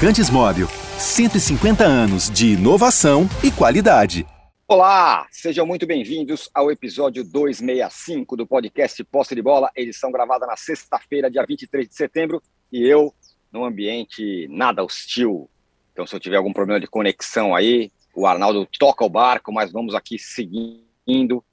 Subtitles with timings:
[0.00, 0.66] Lubrificantes Móvel.
[0.98, 4.26] 150 anos de inovação e qualidade.
[4.66, 10.56] Olá, sejam muito bem-vindos ao episódio 265 do podcast Posse de Bola, edição gravada na
[10.56, 12.42] sexta-feira, dia 23 de setembro,
[12.72, 13.14] e eu
[13.52, 15.50] num ambiente nada hostil.
[15.92, 19.70] Então, se eu tiver algum problema de conexão aí, o Arnaldo toca o barco, mas
[19.70, 21.44] vamos aqui seguindo.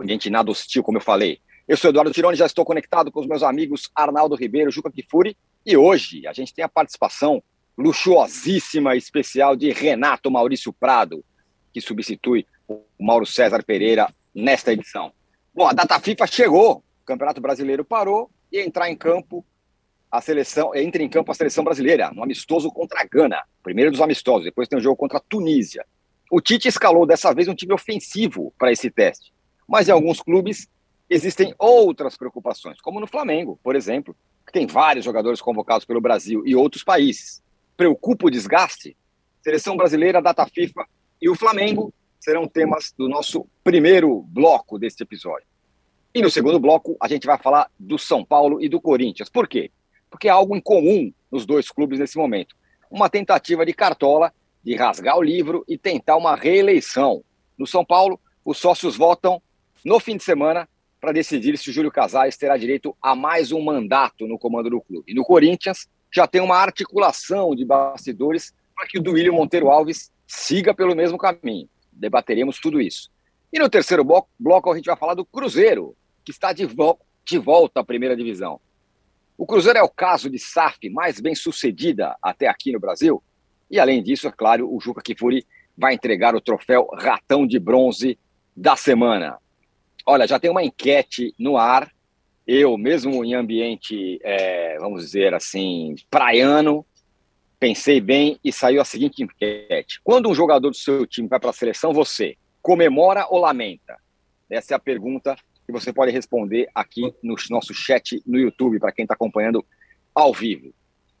[0.00, 1.38] Ambiente nada hostil, como eu falei.
[1.66, 5.36] Eu sou Eduardo Tironi, já estou conectado com os meus amigos Arnaldo Ribeiro, Juca Kifuri,
[5.66, 7.42] e hoje a gente tem a participação
[7.78, 11.24] luxuosíssima especial de Renato Maurício Prado,
[11.72, 15.12] que substitui o Mauro César Pereira nesta edição.
[15.54, 19.46] Bom, a data FIFA chegou, o Campeonato Brasileiro parou e entrar em campo
[20.10, 24.00] a seleção, entra em campo a seleção brasileira, no amistoso contra a Gana, primeiro dos
[24.00, 25.86] amistosos, depois tem um jogo contra a Tunísia.
[26.30, 29.32] O Tite escalou dessa vez um time ofensivo para esse teste,
[29.68, 30.66] mas em alguns clubes
[31.08, 36.42] existem outras preocupações, como no Flamengo, por exemplo, que tem vários jogadores convocados pelo Brasil
[36.44, 37.42] e outros países.
[37.78, 38.96] Preocupa o desgaste?
[39.40, 40.84] Seleção brasileira, data FIFA
[41.22, 45.46] e o Flamengo serão temas do nosso primeiro bloco deste episódio.
[46.12, 49.28] E no segundo bloco, a gente vai falar do São Paulo e do Corinthians.
[49.28, 49.70] Por quê?
[50.10, 52.56] Porque há algo em comum nos dois clubes nesse momento.
[52.90, 54.34] Uma tentativa de cartola
[54.64, 57.22] de rasgar o livro e tentar uma reeleição.
[57.56, 59.40] No São Paulo, os sócios votam
[59.84, 60.68] no fim de semana
[61.00, 64.80] para decidir se o Júlio Casares terá direito a mais um mandato no comando do
[64.80, 65.12] clube.
[65.12, 70.10] E no Corinthians, já tem uma articulação de bastidores para que o Duílio Monteiro Alves
[70.26, 71.68] siga pelo mesmo caminho.
[71.92, 73.10] Debateremos tudo isso.
[73.52, 76.98] E no terceiro bloco, bloco a gente vai falar do Cruzeiro, que está de, vo
[77.24, 78.60] de volta à primeira divisão.
[79.36, 83.22] O Cruzeiro é o caso de SAF mais bem sucedida até aqui no Brasil.
[83.70, 88.18] E além disso, é claro, o Juca Kifuri vai entregar o troféu Ratão de Bronze
[88.56, 89.38] da semana.
[90.04, 91.90] Olha, já tem uma enquete no ar.
[92.50, 96.82] Eu, mesmo em ambiente, é, vamos dizer assim, praiano,
[97.60, 100.00] pensei bem e saiu a seguinte enquete.
[100.02, 103.98] Quando um jogador do seu time vai para a seleção, você comemora ou lamenta?
[104.48, 105.36] Essa é a pergunta
[105.66, 109.62] que você pode responder aqui no nosso chat no YouTube, para quem está acompanhando
[110.14, 110.72] ao vivo.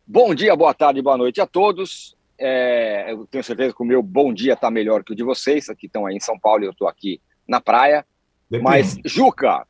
[0.06, 2.16] Bom dia, boa tarde, boa noite a todos.
[2.38, 5.66] É, eu tenho certeza que o meu bom dia está melhor que o de vocês,
[5.78, 8.06] que estão aí em São Paulo e eu estou aqui na praia.
[8.50, 8.64] Depende.
[8.64, 9.66] Mas, Juca,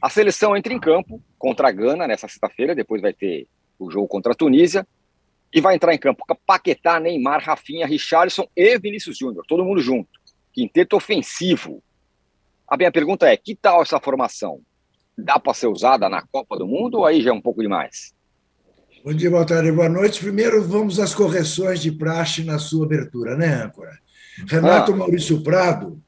[0.00, 3.46] a seleção entra em campo contra a Gana nessa sexta-feira, depois vai ter
[3.78, 4.86] o jogo contra a Tunísia,
[5.52, 10.10] e vai entrar em campo Paquetá, Neymar, Rafinha, Richarlison e Vinícius Júnior, todo mundo junto.
[10.52, 11.82] Quinteto ofensivo.
[12.68, 14.60] A minha pergunta é: que tal essa formação?
[15.16, 18.14] Dá para ser usada na Copa do Mundo ou aí já é um pouco demais?
[19.04, 20.20] Bom dia, boa tarde, boa noite.
[20.20, 23.98] Primeiro, vamos às correções de praxe na sua abertura, né, âncora?
[24.46, 24.96] Renato ah.
[24.96, 26.02] Maurício Prado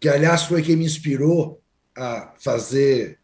[0.00, 1.62] que aliás foi quem me inspirou
[1.94, 3.19] a fazer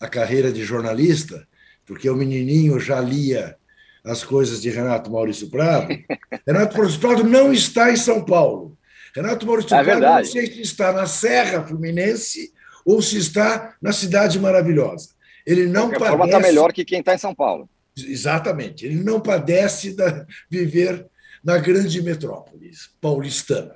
[0.00, 1.46] a carreira de jornalista,
[1.86, 3.56] porque o menininho já lia
[4.04, 5.88] as coisas de Renato Maurício Prado.
[6.46, 8.76] Renato Maurício Prado não está em São Paulo.
[9.14, 12.52] Renato Maurício é Prado não sei se está na Serra Fluminense
[12.84, 15.10] ou se está na Cidade Maravilhosa.
[15.46, 16.24] Ele não Qualquer padece.
[16.26, 17.68] está melhor que quem está em São Paulo.
[17.96, 18.86] Exatamente.
[18.86, 21.06] Ele não padece de viver
[21.42, 22.70] na grande metrópole
[23.00, 23.74] paulistana.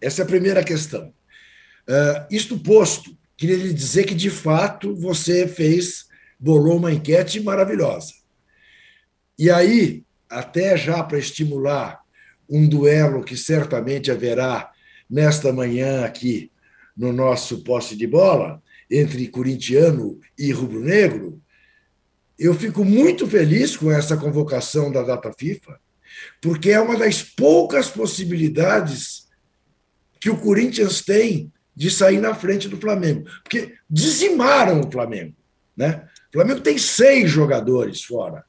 [0.00, 1.12] Essa é a primeira questão.
[1.88, 6.06] Uh, isto posto, queria lhe dizer que, de fato, você fez,
[6.38, 8.12] bolou uma enquete maravilhosa.
[9.38, 12.00] E aí, até já para estimular
[12.48, 14.70] um duelo que certamente haverá
[15.08, 16.50] nesta manhã aqui
[16.96, 21.40] no nosso posse de bola, entre corintiano e rubro-negro,
[22.38, 25.80] eu fico muito feliz com essa convocação da data FIFA,
[26.40, 29.28] porque é uma das poucas possibilidades
[30.20, 35.34] que o Corinthians tem de sair na frente do Flamengo, porque dizimaram o Flamengo.
[35.76, 36.06] Né?
[36.28, 38.44] O Flamengo tem seis jogadores fora.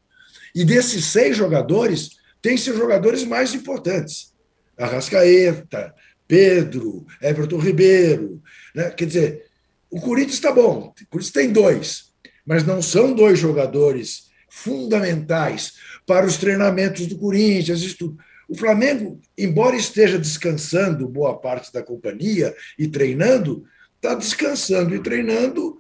[0.53, 4.34] E desses seis jogadores, tem seus jogadores mais importantes.
[4.78, 5.94] Arrascaeta,
[6.27, 8.42] Pedro, Everton Ribeiro.
[8.74, 8.89] Né?
[8.92, 9.45] Quer dizer,
[9.89, 12.13] o Corinthians está bom, o Corinthians tem dois,
[12.45, 15.74] mas não são dois jogadores fundamentais
[16.06, 18.18] para os treinamentos do Corinthians, isso tudo.
[18.47, 23.65] O Flamengo, embora esteja descansando boa parte da companhia e treinando,
[23.95, 25.80] está descansando e treinando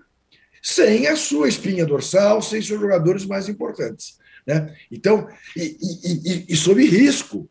[0.61, 4.17] sem a sua espinha dorsal, sem seus jogadores mais importantes.
[4.47, 4.75] Né?
[4.91, 7.47] Então, e, e, e, e sob risco,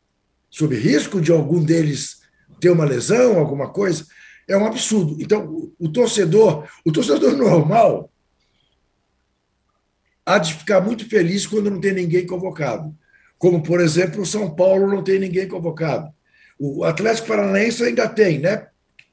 [0.51, 2.23] sob risco de algum deles
[2.61, 4.07] ter uma lesão, alguma coisa,
[4.49, 5.17] é um absurdo.
[5.21, 8.11] Então, o, o torcedor, o torcedor normal,
[10.27, 12.95] há de ficar muito feliz quando não tem ninguém convocado
[13.39, 16.13] como, por exemplo, o São Paulo não tem ninguém convocado.
[16.59, 18.69] O Atlético Paranaense ainda tem, né?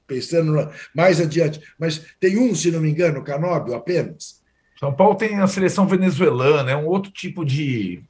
[0.05, 4.41] Pensando mais adiante, mas tem um, se não me engano, Canóbio apenas.
[4.79, 8.03] São Paulo tem a seleção venezuelana, é um outro tipo de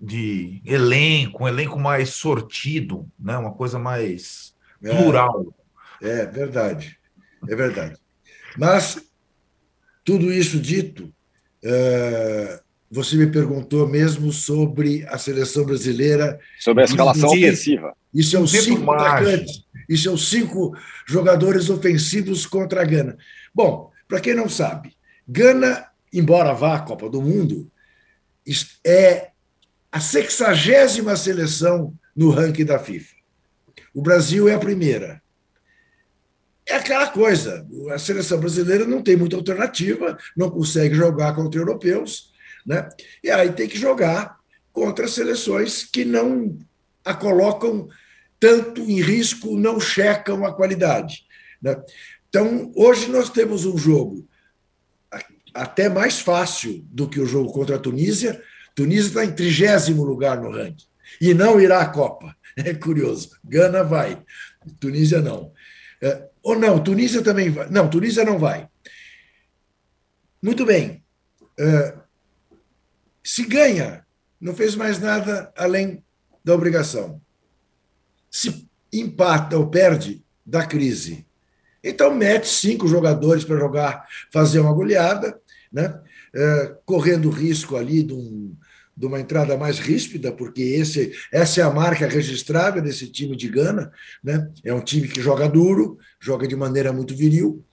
[0.00, 3.36] de elenco, um elenco mais sortido, né?
[3.38, 5.54] uma coisa mais é, plural.
[6.02, 6.98] É verdade,
[7.48, 7.96] é verdade.
[8.56, 9.02] Mas,
[10.04, 11.12] tudo isso dito,
[11.62, 12.60] é,
[12.90, 16.40] você me perguntou mesmo sobre a seleção brasileira.
[16.58, 17.94] Sobre a escalação ofensiva.
[18.12, 20.76] Isso é os cinco atacantes, isso é os cinco
[21.06, 23.16] jogadores ofensivos contra a Gana.
[23.54, 24.96] Bom, para quem não sabe,
[25.28, 27.70] Gana, embora vá à Copa do Mundo,
[28.84, 29.30] é
[29.92, 33.14] a sexagésima seleção no ranking da FIFA.
[33.94, 35.22] O Brasil é a primeira.
[36.66, 42.29] É aquela coisa, a seleção brasileira não tem muita alternativa, não consegue jogar contra europeus,
[42.66, 42.88] né?
[43.22, 44.38] e aí tem que jogar
[44.72, 46.58] contra seleções que não
[47.04, 47.88] a colocam
[48.38, 51.24] tanto em risco, não checam a qualidade.
[51.60, 51.76] Né?
[52.28, 54.26] Então, hoje nós temos um jogo
[55.52, 58.42] até mais fácil do que o jogo contra a Tunísia.
[58.74, 60.86] Tunísia está em trigésimo lugar no ranking
[61.20, 62.34] e não irá à Copa.
[62.56, 63.38] É curioso.
[63.44, 64.20] Gana vai,
[64.80, 65.52] Tunísia não.
[66.02, 67.70] É, ou não, Tunísia também vai.
[67.70, 68.68] Não, Tunísia não vai.
[70.42, 71.02] Muito bem.
[71.58, 71.94] É,
[73.22, 74.04] se ganha,
[74.40, 76.02] não fez mais nada além
[76.44, 77.20] da obrigação.
[78.30, 81.26] Se empata ou perde, da crise.
[81.82, 85.38] Então, mete cinco jogadores para jogar, fazer uma goleada,
[85.72, 86.00] né?
[86.32, 88.54] É, correndo risco ali de, um,
[88.96, 93.48] de, uma entrada mais ríspida, porque esse, essa é a marca registrada desse time de
[93.48, 93.92] Gana.
[94.22, 94.48] Né?
[94.64, 97.64] É um time que joga duro, joga de maneira muito viril.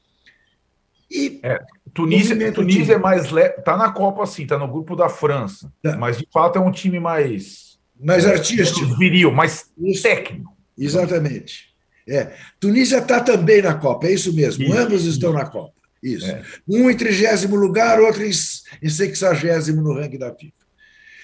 [1.09, 1.59] E é,
[1.97, 5.97] Tunísia, Tunísia é mais leve, está na Copa, sim, está no grupo da França, tá.
[5.97, 10.03] mas de fato é um time mais mais é, artístico, viril, mais Isso.
[10.03, 10.55] técnico.
[10.77, 11.73] Exatamente.
[12.07, 12.33] É.
[12.59, 14.63] Tunísia está também na Copa, é isso mesmo.
[14.63, 14.77] Isso.
[14.77, 15.73] Ambos estão na Copa.
[16.03, 16.27] Isso.
[16.27, 16.43] É.
[16.67, 20.53] Um em trigésimo lugar, outro em sexagésimo no ranking da FIFA.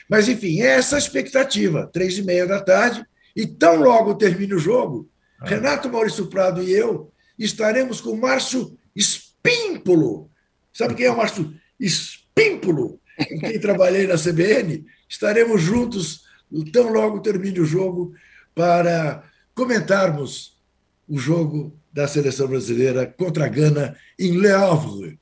[0.10, 1.88] Mas, enfim, é essa a expectativa.
[1.94, 3.06] Três e meia da tarde,
[3.36, 5.08] e tão logo termine o jogo,
[5.40, 5.48] ah.
[5.48, 10.33] Renato Maurício Prado e eu estaremos com o Márcio Espímpolo.
[10.74, 13.00] Sabe quem é o Márcio Espímpolo?
[13.30, 14.86] Com quem trabalhei na CBN?
[15.08, 16.24] Estaremos juntos,
[16.72, 18.16] tão logo termine o jogo,
[18.56, 19.24] para
[19.54, 20.60] comentarmos
[21.08, 25.20] o jogo da seleção brasileira contra a Gana em Le Havre,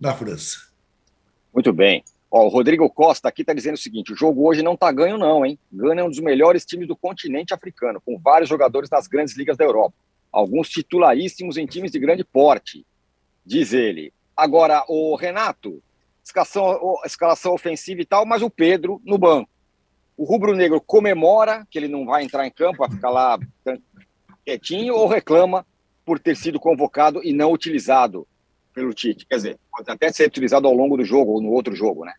[0.00, 0.58] na França.
[1.52, 2.02] Muito bem.
[2.28, 5.16] Ó, o Rodrigo Costa aqui está dizendo o seguinte: o jogo hoje não está ganho,
[5.16, 5.56] não, hein?
[5.72, 9.56] Gana é um dos melhores times do continente africano, com vários jogadores das grandes ligas
[9.56, 9.94] da Europa.
[10.32, 12.84] Alguns titularíssimos em times de grande porte,
[13.46, 14.12] diz ele.
[14.36, 15.82] Agora, o Renato,
[16.24, 19.50] escalação, escalação ofensiva e tal, mas o Pedro no banco.
[20.16, 23.38] O rubro-negro comemora que ele não vai entrar em campo, vai ficar lá
[24.44, 25.66] quietinho, ou reclama
[26.04, 28.26] por ter sido convocado e não utilizado
[28.72, 29.26] pelo Tite.
[29.26, 32.12] Quer dizer, pode até ser utilizado ao longo do jogo ou no outro jogo, né?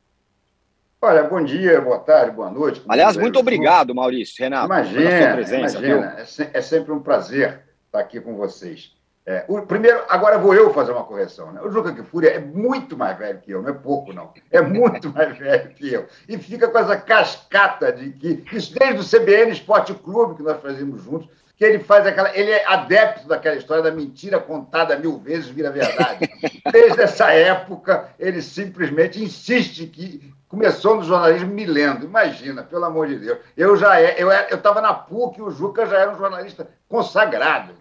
[1.02, 2.82] Olha, bom dia, boa tarde, boa noite.
[2.88, 5.78] Aliás, muito obrigado, Maurício, Renato, imagina, pela sua presença.
[5.78, 8.96] Imagina, é, é, sempre um prazer estar aqui com vocês.
[9.28, 11.52] É, o, primeiro, agora vou eu fazer uma correção.
[11.52, 11.60] Né?
[11.62, 14.32] O Juca Kifuri é muito mais velho que eu, não é pouco, não.
[14.52, 16.06] É muito mais velho que eu.
[16.30, 20.62] E fica com essa cascata de que, isso desde o CBN Esporte Clube, que nós
[20.62, 21.28] fazíamos juntos,
[21.58, 22.38] que ele faz aquela.
[22.38, 26.30] Ele é adepto daquela história da mentira contada mil vezes vira verdade.
[26.72, 32.06] Desde essa época, ele simplesmente insiste que começou no jornalismo me lendo.
[32.06, 33.40] Imagina, pelo amor de Deus.
[33.58, 37.74] Eu já é, eu estava na PUC, o Juca já era um jornalista consagrado.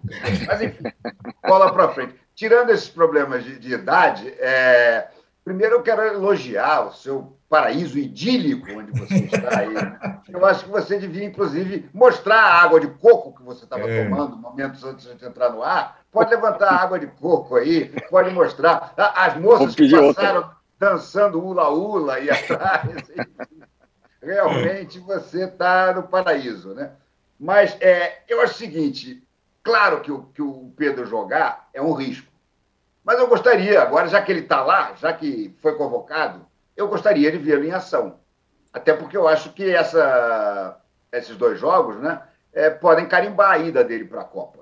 [0.46, 0.82] Mas, enfim,
[1.46, 2.16] bola para frente.
[2.34, 5.06] Tirando esses problemas de, de idade, é,
[5.44, 9.72] primeiro eu quero elogiar o seu paraíso idílico onde você está aí.
[9.72, 10.18] Né?
[10.28, 14.04] Eu acho que você devia, inclusive, mostrar a água de coco que você estava é.
[14.08, 16.00] tomando momentos antes de entrar no ar.
[16.10, 18.92] Pode levantar a água de coco aí, pode mostrar.
[18.96, 20.63] As moças que passaram outra.
[20.84, 22.90] Dançando ula-ula e atrás.
[24.22, 26.92] Realmente você está no paraíso, né?
[27.40, 29.26] Mas é, eu acho o seguinte:
[29.62, 32.32] claro que o, que o Pedro jogar é um risco.
[33.02, 37.30] Mas eu gostaria, agora, já que ele está lá, já que foi convocado, eu gostaria
[37.30, 38.18] de vê-lo em ação.
[38.72, 40.80] Até porque eu acho que essa,
[41.12, 42.22] esses dois jogos né,
[42.52, 44.60] é, podem carimbar a ida dele para a Copa.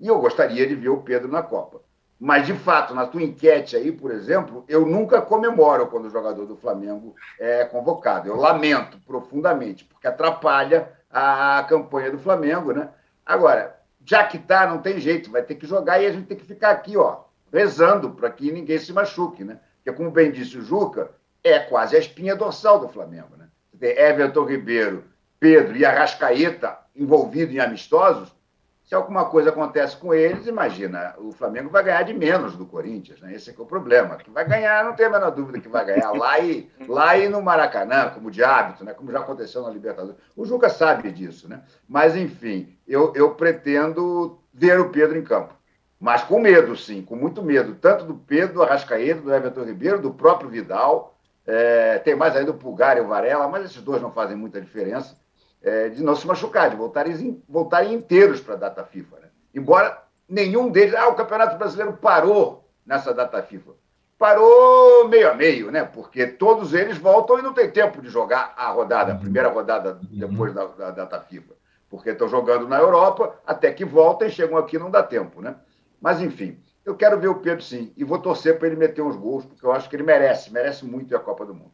[0.00, 1.82] E eu gostaria de ver o Pedro na Copa.
[2.18, 6.46] Mas, de fato, na tua enquete aí, por exemplo, eu nunca comemoro quando o jogador
[6.46, 8.28] do Flamengo é convocado.
[8.28, 12.88] Eu lamento profundamente, porque atrapalha a campanha do Flamengo, né?
[13.26, 16.36] Agora, já que tá, não tem jeito, vai ter que jogar e a gente tem
[16.36, 19.58] que ficar aqui, ó, rezando para que ninguém se machuque, né?
[19.76, 21.10] Porque, como bem disse o Juca,
[21.42, 23.36] é quase a espinha dorsal do Flamengo.
[23.36, 23.48] Né?
[23.70, 25.04] Você tem Everton Ribeiro,
[25.38, 28.34] Pedro e Arrascaeta envolvidos em amistosos,
[28.84, 33.18] Se alguma coisa acontece com eles, imagina, o Flamengo vai ganhar de menos do Corinthians,
[33.18, 33.34] né?
[33.34, 34.16] Esse é, é o problema.
[34.16, 37.26] Que vai ganhar, não tem a menor dúvida que vai ganhar lá e, lá e
[37.26, 38.92] no Maracanã, como de hábito, né?
[38.92, 40.20] Como já aconteceu na Libertadores.
[40.36, 41.62] O Juca sabe disso, né?
[41.88, 45.54] Mas, enfim, eu, eu pretendo ver o Pedro em campo.
[45.98, 50.02] Mas com medo, sim, com muito medo, tanto do Pedro, do Arrascaeta, do Everton Ribeiro,
[50.02, 51.16] do próprio Vidal.
[51.46, 54.60] É, tem mais ainda o Pulgar e o Varela, mas esses dois não fazem muita
[54.60, 55.16] diferença
[55.64, 59.16] é, de não se machucar, de voltarem, voltarem inteiros para a data FIFA.
[59.16, 59.28] Né?
[59.54, 60.94] Embora nenhum deles.
[60.94, 63.72] Ah, o Campeonato Brasileiro parou nessa data FIFA.
[64.18, 65.84] Parou meio a meio, né?
[65.84, 69.98] Porque todos eles voltam e não tem tempo de jogar a rodada, a primeira rodada
[70.02, 71.54] depois da, da data FIFA.
[71.88, 75.56] Porque estão jogando na Europa, até que voltem, chegam aqui não dá tempo, né?
[76.00, 77.92] Mas, enfim, eu quero ver o Pedro sim.
[77.96, 80.84] E vou torcer para ele meter uns gols, porque eu acho que ele merece, merece
[80.84, 81.72] muito a Copa do Mundo.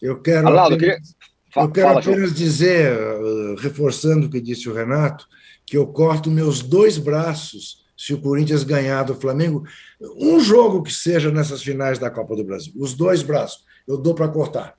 [0.00, 0.48] Eu quero.
[0.48, 1.10] Arnaldo, apenas...
[1.10, 1.37] Eu
[1.70, 5.26] quero Fala, apenas dizer, uh, reforçando o que disse o Renato,
[5.64, 9.64] que eu corto meus dois braços se o Corinthians ganhar do Flamengo,
[10.16, 14.14] um jogo que seja nessas finais da Copa do Brasil, os dois braços, eu dou
[14.14, 14.78] para cortar.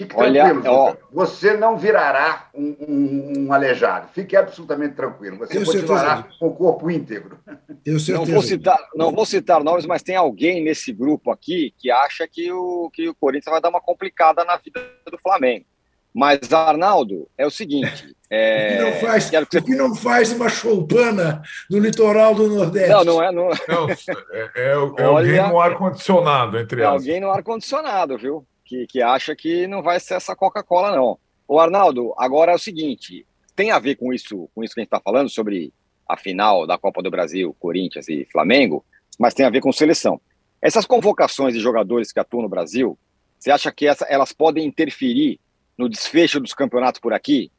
[0.00, 4.08] Fique Olha, tranquilo, ó, você não virará um, um, um, aleijado.
[4.14, 5.36] Fique absolutamente tranquilo.
[5.36, 7.38] Você continuará com o corpo íntegro.
[7.86, 12.28] Não vou, citar, não vou citar nomes, mas tem alguém nesse grupo aqui que acha
[12.28, 14.80] que o, que o Corinthians vai dar uma complicada na vida
[15.10, 15.64] do Flamengo.
[16.12, 18.14] Mas, Arnaldo, é o seguinte.
[18.28, 18.74] É...
[18.74, 19.58] O, que não faz, que você...
[19.58, 22.90] o que não faz uma choupana no litoral do Nordeste?
[22.90, 23.32] Não, não é.
[23.32, 27.02] Não, não é, é, é Olha, alguém no ar-condicionado, entre elas.
[27.02, 28.46] Alguém no ar-condicionado, viu?
[28.70, 31.18] Que, que acha que não vai ser essa Coca-Cola, não.
[31.48, 34.82] O Arnaldo, agora é o seguinte: tem a ver com isso, com isso que a
[34.82, 35.72] gente está falando sobre
[36.08, 38.84] a final da Copa do Brasil, Corinthians e Flamengo,
[39.18, 40.20] mas tem a ver com seleção.
[40.62, 42.96] Essas convocações de jogadores que atuam no Brasil,
[43.38, 45.40] você acha que essa, elas podem interferir
[45.76, 47.50] no desfecho dos campeonatos por aqui?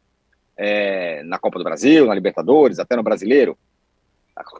[0.55, 3.57] É, na Copa do Brasil, na Libertadores, até no Brasileiro?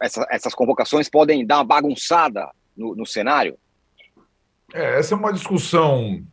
[0.02, 3.58] Essa, essas convocações podem dar uma bagunçada no, no cenário?
[4.74, 6.26] É, essa é uma discussão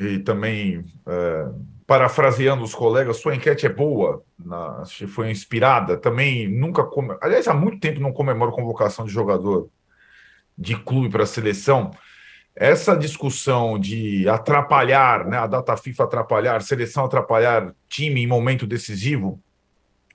[0.00, 1.48] e também, é,
[1.86, 6.84] parafraseando os colegas, sua enquete é boa, na, foi inspirada, também nunca.
[6.84, 7.16] Come...
[7.20, 9.68] Aliás, há muito tempo não comemoro convocação de jogador
[10.56, 11.90] de clube para a seleção.
[12.54, 19.40] Essa discussão de atrapalhar, né, a data FIFA atrapalhar, seleção atrapalhar time em momento decisivo,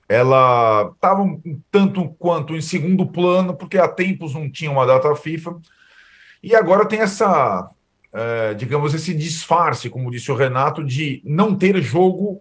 [0.07, 5.15] ela estava um tanto quanto em segundo plano, porque há tempos não tinha uma data
[5.15, 5.59] FIFA,
[6.43, 7.67] e agora tem essa
[8.15, 12.39] é, digamos, esse disfarce, como disse o Renato, de não ter jogo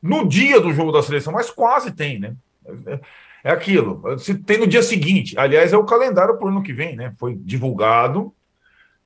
[0.00, 2.36] no dia do jogo da seleção, mas quase tem, né?
[2.86, 3.00] É,
[3.42, 4.00] é aquilo.
[4.18, 5.36] Se tem no dia seguinte.
[5.36, 7.12] Aliás, é o calendário para o ano que vem, né?
[7.18, 8.32] Foi divulgado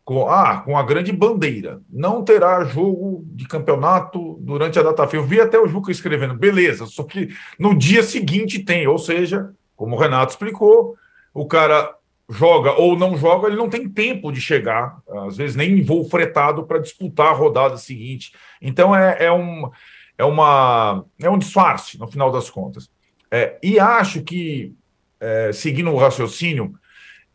[0.04, 1.80] com, ah, com a grande bandeira.
[1.88, 5.16] Não terá jogo de campeonato durante a data FIFA.
[5.16, 9.50] Eu vi até o Juca escrevendo, beleza, só que no dia seguinte tem, ou seja,
[9.74, 10.94] como o Renato explicou,
[11.32, 11.94] o cara
[12.28, 16.08] joga ou não joga, ele não tem tempo de chegar, às vezes nem em voo
[16.08, 18.32] fretado para disputar a rodada seguinte.
[18.60, 19.70] Então é, é, um,
[20.16, 22.90] é, uma, é um disfarce, no final das contas.
[23.30, 24.74] É, e acho que,
[25.20, 26.74] é, seguindo o raciocínio,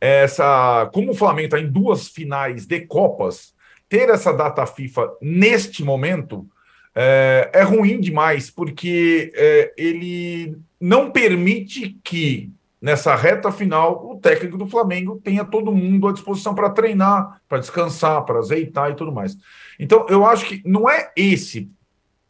[0.02, 3.54] essa, como o Flamengo está em duas finais de Copas,
[3.88, 6.48] ter essa data FIFA neste momento
[6.96, 14.58] é, é ruim demais, porque é, ele não permite que nessa reta final, o técnico
[14.58, 19.12] do Flamengo tenha todo mundo à disposição para treinar, para descansar, para azeitar e tudo
[19.12, 19.38] mais.
[19.80, 21.70] Então, eu acho que não é esse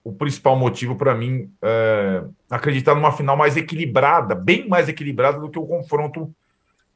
[0.03, 5.49] o principal motivo para mim é, acreditar numa final mais equilibrada, bem mais equilibrada do
[5.49, 6.33] que o confronto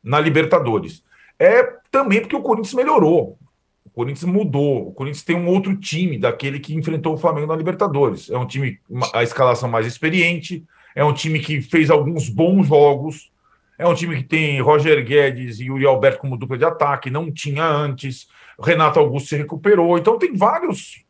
[0.04, 1.04] na Libertadores.
[1.38, 3.38] É também porque o Corinthians melhorou.
[3.86, 4.88] O Corinthians mudou.
[4.88, 8.30] O Corinthians tem um outro time daquele que enfrentou o Flamengo na Libertadores.
[8.30, 8.80] É um time,
[9.14, 10.64] a escalação mais experiente,
[10.96, 13.32] é um time que fez alguns bons jogos,
[13.78, 17.32] é um time que tem Roger Guedes e Yuri Alberto como dupla de ataque, não
[17.32, 18.28] tinha antes.
[18.62, 19.98] Renato Augusto se recuperou.
[19.98, 21.04] Então, tem vários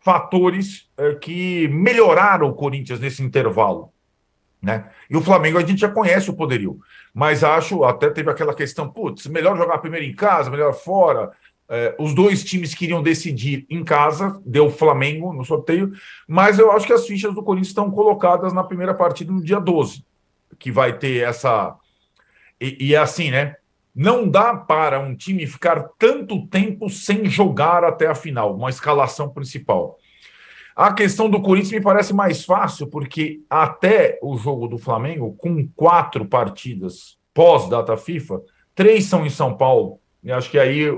[0.00, 3.92] fatores é, que melhoraram o Corinthians nesse intervalo.
[4.60, 4.90] Né?
[5.08, 6.80] E o Flamengo a gente já conhece o poderio,
[7.14, 11.30] mas acho, até teve aquela questão, putz, melhor jogar primeiro em casa, melhor fora.
[11.68, 15.92] É, os dois times queriam decidir em casa, deu Flamengo no sorteio,
[16.26, 19.60] mas eu acho que as fichas do Corinthians estão colocadas na primeira partida no dia
[19.60, 20.04] 12,
[20.58, 21.76] que vai ter essa
[22.60, 23.56] e, e assim, né?
[23.94, 29.28] Não dá para um time ficar tanto tempo sem jogar até a final, uma escalação
[29.28, 29.98] principal.
[30.76, 35.66] A questão do Corinthians me parece mais fácil, porque até o jogo do Flamengo, com
[35.74, 38.40] quatro partidas pós-data FIFA,
[38.76, 39.98] três são em São Paulo.
[40.22, 40.96] E acho que aí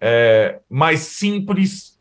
[0.00, 1.94] é mais simples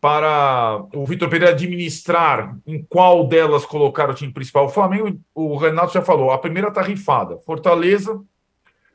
[0.00, 4.66] para o Vitor Pereira administrar em qual delas colocar o time principal.
[4.66, 7.38] O Flamengo, o Renato já falou, a primeira está rifada.
[7.46, 8.20] Fortaleza,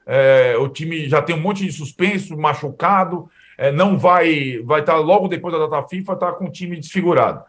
[0.05, 4.93] é, o time já tem um monte de suspenso, machucado, é, não vai vai estar
[4.93, 7.43] tá logo depois da data FIFA, está com o time desfigurado.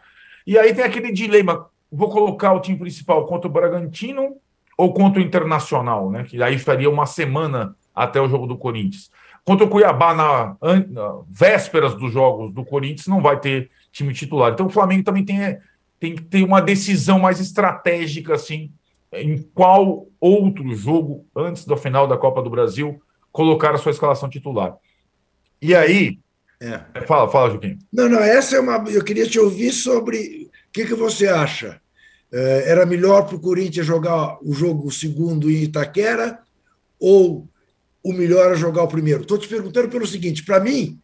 [0.45, 4.37] E aí tem aquele dilema: vou colocar o time principal contra o Bragantino
[4.77, 6.23] ou contra o Internacional, né?
[6.23, 9.11] Que aí faria uma semana até o jogo do Corinthians.
[9.45, 10.55] Contra o Cuiabá, na,
[10.89, 14.53] na vésperas dos jogos do Corinthians, não vai ter time titular.
[14.53, 15.57] Então o Flamengo também tem,
[15.99, 18.71] tem que ter uma decisão mais estratégica, assim,
[19.13, 23.01] em qual outro jogo, antes do final da Copa do Brasil,
[23.31, 24.75] colocar a sua escalação titular.
[25.61, 26.19] E aí.
[26.61, 27.01] É.
[27.05, 27.77] Fala, fala, Juquinho.
[27.91, 28.83] Não, não, essa é uma.
[28.89, 31.81] Eu queria te ouvir sobre o que, que você acha.
[32.31, 36.39] É, era melhor para o Corinthians jogar o jogo segundo em Itaquera
[36.99, 37.47] ou
[38.03, 39.21] o melhor é jogar o primeiro?
[39.21, 40.99] Estou te perguntando pelo seguinte: para mim,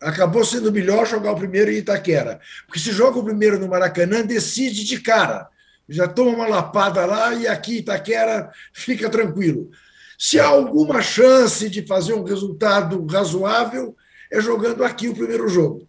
[0.00, 2.40] acabou sendo melhor jogar o primeiro em Itaquera.
[2.66, 5.48] Porque se joga o primeiro no Maracanã, decide de cara.
[5.88, 9.70] Já toma uma lapada lá e aqui Itaquera fica tranquilo.
[10.18, 13.94] Se há alguma chance de fazer um resultado razoável,
[14.32, 15.86] é jogando aqui o primeiro jogo.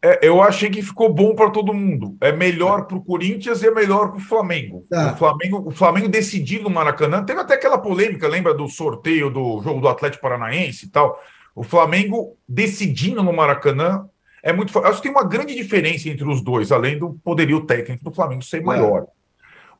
[0.00, 2.14] É, eu achei que ficou bom para todo mundo.
[2.20, 4.84] É melhor para o Corinthians e é melhor para o Flamengo.
[4.90, 5.14] Tá.
[5.14, 5.68] O Flamengo.
[5.68, 7.24] O Flamengo decidiu no Maracanã.
[7.24, 11.18] Teve até aquela polêmica, lembra do sorteio do jogo do Atlético Paranaense e tal.
[11.54, 14.06] O Flamengo decidindo no Maracanã
[14.42, 14.78] é muito.
[14.80, 18.42] Acho que tem uma grande diferença entre os dois, além do poderio técnico do Flamengo
[18.42, 19.04] ser maior.
[19.04, 19.23] É.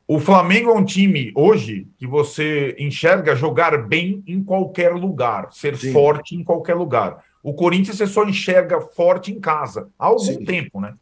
[0.07, 5.75] O Flamengo é um time hoje que você enxerga jogar bem em qualquer lugar, ser
[5.77, 5.91] Sim.
[5.91, 7.23] forte em qualquer lugar.
[7.41, 10.45] O Corinthians você só enxerga forte em casa há algum Sim.
[10.45, 10.93] tempo, né?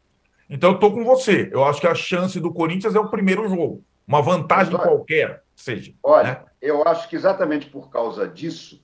[0.48, 1.50] Então eu tô com você.
[1.52, 3.84] Eu acho que a chance do Corinthians é o primeiro jogo.
[4.08, 5.92] Uma vantagem olha, qualquer, seja.
[6.02, 6.40] Olha, né?
[6.62, 8.82] eu acho que exatamente por causa disso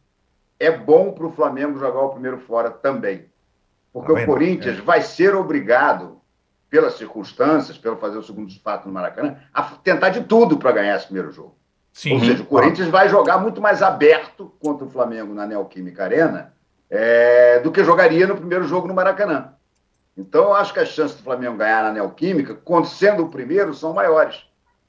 [0.58, 3.24] é bom para o Flamengo jogar o primeiro fora também.
[3.90, 4.82] Porque tá o Corinthians é.
[4.82, 6.19] vai ser obrigado,
[6.70, 10.96] pelas circunstâncias, pelo fazer o segundo espaço no Maracanã, a tentar de tudo para ganhar
[10.96, 11.56] esse primeiro jogo.
[11.92, 12.14] Sim.
[12.14, 16.54] Ou seja, o Corinthians vai jogar muito mais aberto contra o Flamengo na Neoquímica Arena
[16.88, 19.54] é, do que jogaria no primeiro jogo no Maracanã.
[20.16, 23.92] Então, eu acho que as chances do Flamengo ganhar na Neoquímica, sendo o primeiro, são
[23.92, 24.44] maiores.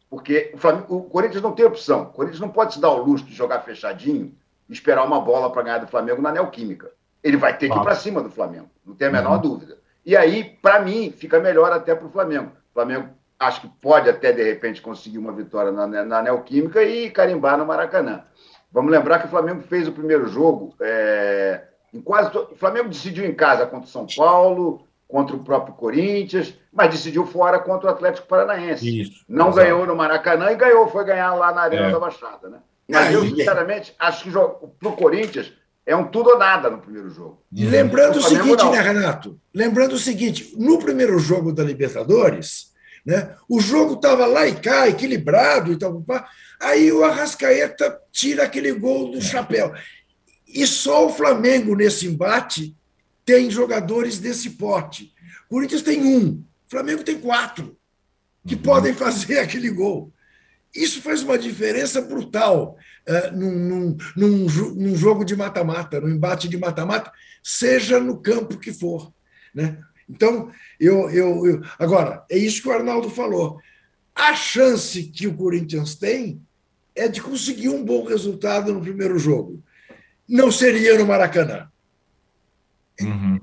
[0.09, 2.03] Porque o, Flamengo, o Corinthians não tem opção.
[2.03, 4.35] O Corinthians não pode se dar o luxo de jogar fechadinho
[4.67, 6.91] e esperar uma bola para ganhar do Flamengo na Neoquímica.
[7.23, 9.41] Ele vai ter que ir para cima do Flamengo, não tem a menor uhum.
[9.41, 9.77] dúvida.
[10.05, 12.51] E aí, para mim, fica melhor até para o Flamengo.
[12.71, 13.09] O Flamengo
[13.39, 17.65] acho que pode até, de repente, conseguir uma vitória na, na Neoquímica e carimbar no
[17.65, 18.23] Maracanã.
[18.71, 21.61] Vamos lembrar que o Flamengo fez o primeiro jogo é,
[21.93, 22.47] em quase to...
[22.51, 27.25] O Flamengo decidiu em casa contra o São Paulo, contra o próprio Corinthians, mas decidiu
[27.25, 29.01] fora contra o Atlético Paranaense.
[29.01, 31.91] Isso, Não ganhou no Maracanã e ganhou, foi ganhar lá na Arena é.
[31.91, 32.59] da Baixada, né?
[32.87, 35.53] Mas eu, sinceramente, acho que para o Corinthians
[35.85, 37.43] é um tudo ou nada no primeiro jogo.
[37.51, 38.71] E lembrando o seguinte, não.
[38.71, 39.39] né, Renato?
[39.53, 42.71] Lembrando o seguinte: no primeiro jogo da Libertadores,
[43.05, 46.03] né, o jogo estava lá e cá, equilibrado e tal.
[46.59, 49.73] Aí o Arrascaeta tira aquele gol do chapéu.
[50.47, 52.75] E só o Flamengo, nesse embate,
[53.25, 55.11] tem jogadores desse porte.
[55.45, 57.77] O Corinthians tem um, o Flamengo tem quatro
[58.45, 58.61] que uhum.
[58.61, 60.13] podem fazer aquele gol.
[60.73, 66.47] Isso faz uma diferença brutal uh, num, num, num, num, jogo de mata-mata, num embate
[66.47, 67.11] de mata-mata,
[67.43, 69.13] seja no campo que for.
[69.53, 69.77] Né?
[70.09, 73.59] Então, eu, eu, eu, Agora, é isso que o Arnaldo falou.
[74.13, 76.41] A chance que o Corinthians tem
[76.95, 79.63] é de conseguir um bom resultado no primeiro jogo
[80.31, 81.69] não seria no Maracanã.
[83.01, 83.41] Uhum.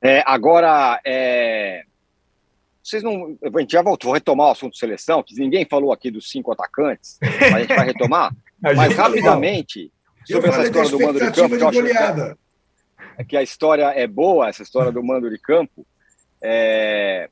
[0.00, 1.84] É, agora, é...
[2.88, 3.36] vocês não.
[3.42, 6.52] A gente já voltou, vou retomar o assunto seleção, que ninguém falou aqui dos cinco
[6.52, 8.34] atacantes, mas a gente vai retomar.
[8.60, 9.92] mas rapidamente,
[10.24, 12.36] sobre essa história do mando de campo, de que eu acho
[13.18, 15.86] que, que a história é boa, essa história do mando de campo.
[16.42, 17.28] É...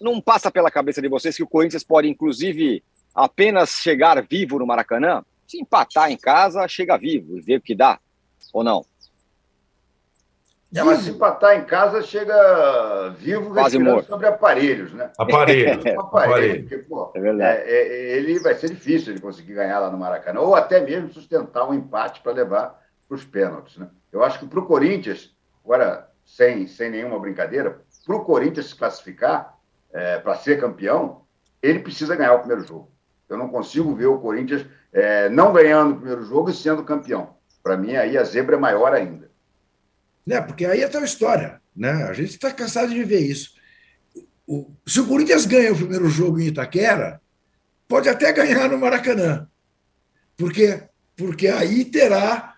[0.00, 2.82] Não passa pela cabeça de vocês que o Corinthians pode, inclusive,
[3.14, 5.24] apenas chegar vivo no Maracanã?
[5.46, 8.00] Se empatar em casa, chega vivo e vê o que dá,
[8.52, 8.84] ou não?
[10.74, 14.06] É, mas se empatar em casa, chega vivo Quase morto.
[14.06, 15.10] sobre aparelhos, né?
[15.18, 15.80] Aparelho.
[15.84, 16.60] É, aparelho.
[16.62, 17.62] Porque, pô, é verdade.
[17.62, 21.12] É, é, ele vai ser difícil ele conseguir ganhar lá no Maracanã, ou até mesmo
[21.12, 23.76] sustentar um empate para levar para os pênaltis.
[23.76, 23.86] Né?
[24.10, 28.74] Eu acho que para o Corinthians, agora, sem, sem nenhuma brincadeira, para o Corinthians se
[28.74, 29.58] classificar
[29.92, 31.22] é, para ser campeão,
[31.62, 32.90] ele precisa ganhar o primeiro jogo.
[33.28, 37.36] Eu não consigo ver o Corinthians é, não ganhando o primeiro jogo e sendo campeão.
[37.62, 39.21] Para mim, aí a zebra é maior ainda.
[40.26, 41.60] Né, porque aí é tal história.
[41.74, 41.90] Né?
[42.04, 43.54] A gente está cansado de ver isso.
[44.46, 47.20] O, se o Corinthians ganha o primeiro jogo em Itaquera,
[47.88, 49.48] pode até ganhar no Maracanã.
[50.36, 50.82] Porque,
[51.16, 52.54] porque aí terá,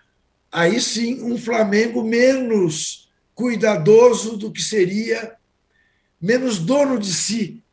[0.51, 5.35] aí sim, um Flamengo menos cuidadoso do que seria,
[6.21, 7.63] menos dono de si,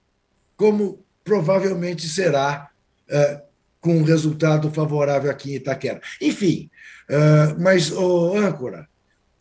[0.57, 2.71] como provavelmente será
[3.09, 3.43] uh,
[3.81, 6.01] com um resultado favorável aqui em Itaquera.
[6.21, 6.69] Enfim,
[7.09, 8.89] uh, mas, oh, âncora,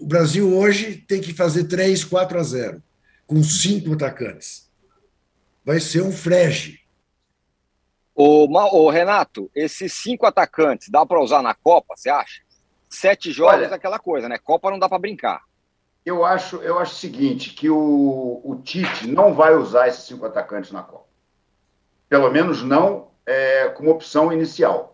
[0.01, 2.83] o Brasil hoje tem que fazer 3, 4 a 0,
[3.27, 4.67] com cinco atacantes.
[5.63, 6.79] Vai ser um frege.
[8.15, 12.41] Ô, ô Renato, esses cinco atacantes dá para usar na Copa, você acha?
[12.89, 14.39] Sete jogos Olha, é aquela coisa, né?
[14.39, 15.43] Copa não dá para brincar.
[16.03, 20.25] Eu acho, eu acho o seguinte, que o, o Tite não vai usar esses cinco
[20.25, 21.05] atacantes na Copa.
[22.09, 24.90] Pelo menos não é, como opção inicial.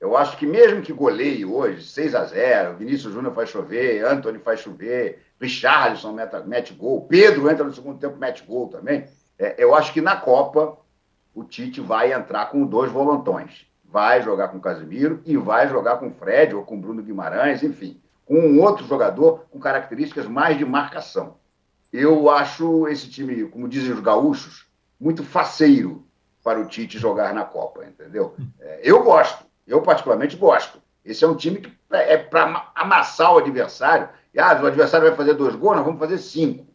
[0.00, 4.38] Eu acho que mesmo que goleie hoje, 6 a 0 Vinícius Júnior faz chover, Anthony
[4.38, 9.06] faz chover, Richarlison mete, mete gol, Pedro entra no segundo tempo mete gol também.
[9.38, 10.78] É, eu acho que na Copa
[11.34, 13.66] o Tite vai entrar com dois volantões.
[13.84, 17.02] Vai jogar com o Casemiro e vai jogar com o Fred ou com o Bruno
[17.02, 21.36] Guimarães, enfim, com um outro jogador com características mais de marcação.
[21.92, 24.66] Eu acho esse time, como dizem os gaúchos,
[25.00, 26.04] muito faceiro
[26.44, 28.34] para o Tite jogar na Copa, entendeu?
[28.60, 30.80] É, eu gosto, eu particularmente gosto.
[31.04, 34.08] Esse é um time que é, é para amassar o adversário.
[34.34, 36.66] E, ah, o adversário vai fazer dois gols, nós vamos fazer cinco.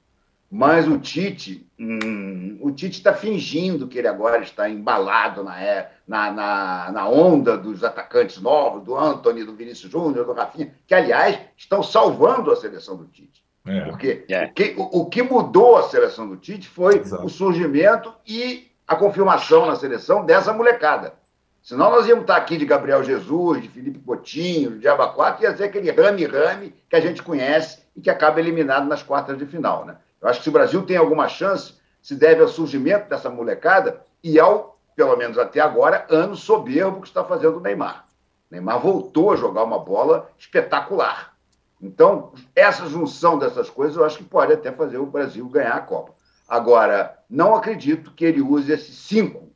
[0.50, 5.92] Mas o Tite, hum, o Tite está fingindo que ele agora está embalado na, é,
[6.08, 10.94] na, na, na, onda dos atacantes novos, do Anthony, do Vinícius Júnior, do Rafinha, que,
[10.94, 13.44] aliás, estão salvando a seleção do Tite.
[13.66, 13.82] É.
[13.86, 14.46] Porque é.
[14.46, 17.26] O, que, o, o, que mudou a seleção do Tite foi Exato.
[17.26, 21.16] o surgimento e a confirmação na seleção dessa molecada.
[21.64, 25.56] Senão nós íamos estar aqui de Gabriel Jesus, de Felipe Coutinho, de Diaba que ia
[25.56, 29.86] ser aquele rame-rame que a gente conhece e que acaba eliminado nas quartas de final.
[29.86, 29.96] Né?
[30.22, 34.02] Eu acho que se o Brasil tem alguma chance, se deve ao surgimento dessa molecada
[34.22, 38.08] e ao, pelo menos até agora, ano soberbo que está fazendo o Neymar.
[38.52, 41.34] O Neymar voltou a jogar uma bola espetacular.
[41.82, 45.82] Então, essa junção dessas coisas eu acho que pode até fazer o Brasil ganhar a
[45.82, 46.14] Copa.
[46.46, 49.50] Agora, não acredito que ele use esses cinco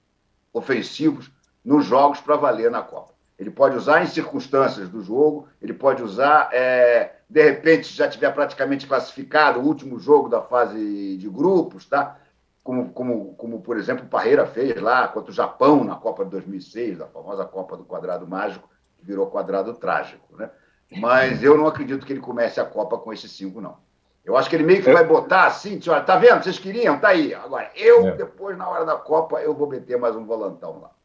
[0.54, 1.30] ofensivos
[1.68, 3.12] nos jogos para valer na Copa.
[3.38, 8.08] Ele pode usar em circunstâncias do jogo, ele pode usar, é, de repente, se já
[8.08, 12.18] tiver praticamente classificado o último jogo da fase de grupos, tá?
[12.64, 16.32] Como, como, como, por exemplo, o Parreira fez lá contra o Japão na Copa de
[16.32, 20.38] 2006, a famosa Copa do Quadrado Mágico, que virou quadrado trágico.
[20.38, 20.50] Né?
[21.02, 23.76] Mas eu não acredito que ele comece a Copa com esses cinco, não.
[24.24, 26.44] Eu acho que ele meio que vai botar assim, olha, tá vendo?
[26.44, 26.98] Vocês queriam?
[26.98, 27.34] Tá aí.
[27.34, 28.12] Agora, eu, é.
[28.16, 30.97] depois, na hora da Copa, eu vou meter mais um volantão lá.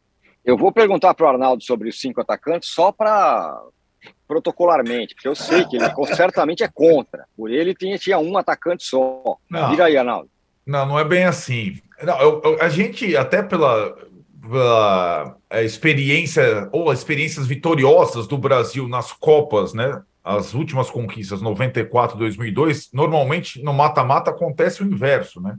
[0.44, 3.60] Eu vou perguntar para o Arnaldo sobre os cinco atacantes só para
[4.26, 5.84] protocolarmente, porque eu sei que ele
[6.16, 7.26] certamente é contra.
[7.36, 9.36] Por ele tinha, tinha um atacante só.
[9.48, 10.30] Não, Diga aí, Arnaldo.
[10.66, 11.80] Não, não é bem assim.
[12.02, 13.94] Não, eu, eu, a gente, até pela,
[14.40, 20.02] pela é, experiência, ou experiências vitoriosas do Brasil nas Copas, né?
[20.24, 25.58] as últimas conquistas, 94, 2002, normalmente no mata-mata acontece o inverso, né?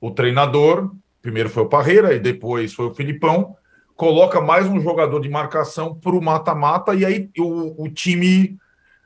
[0.00, 3.54] O treinador, primeiro foi o Parreira e depois foi o Filipão,
[4.00, 8.56] coloca mais um jogador de marcação para o mata-mata e aí o, o time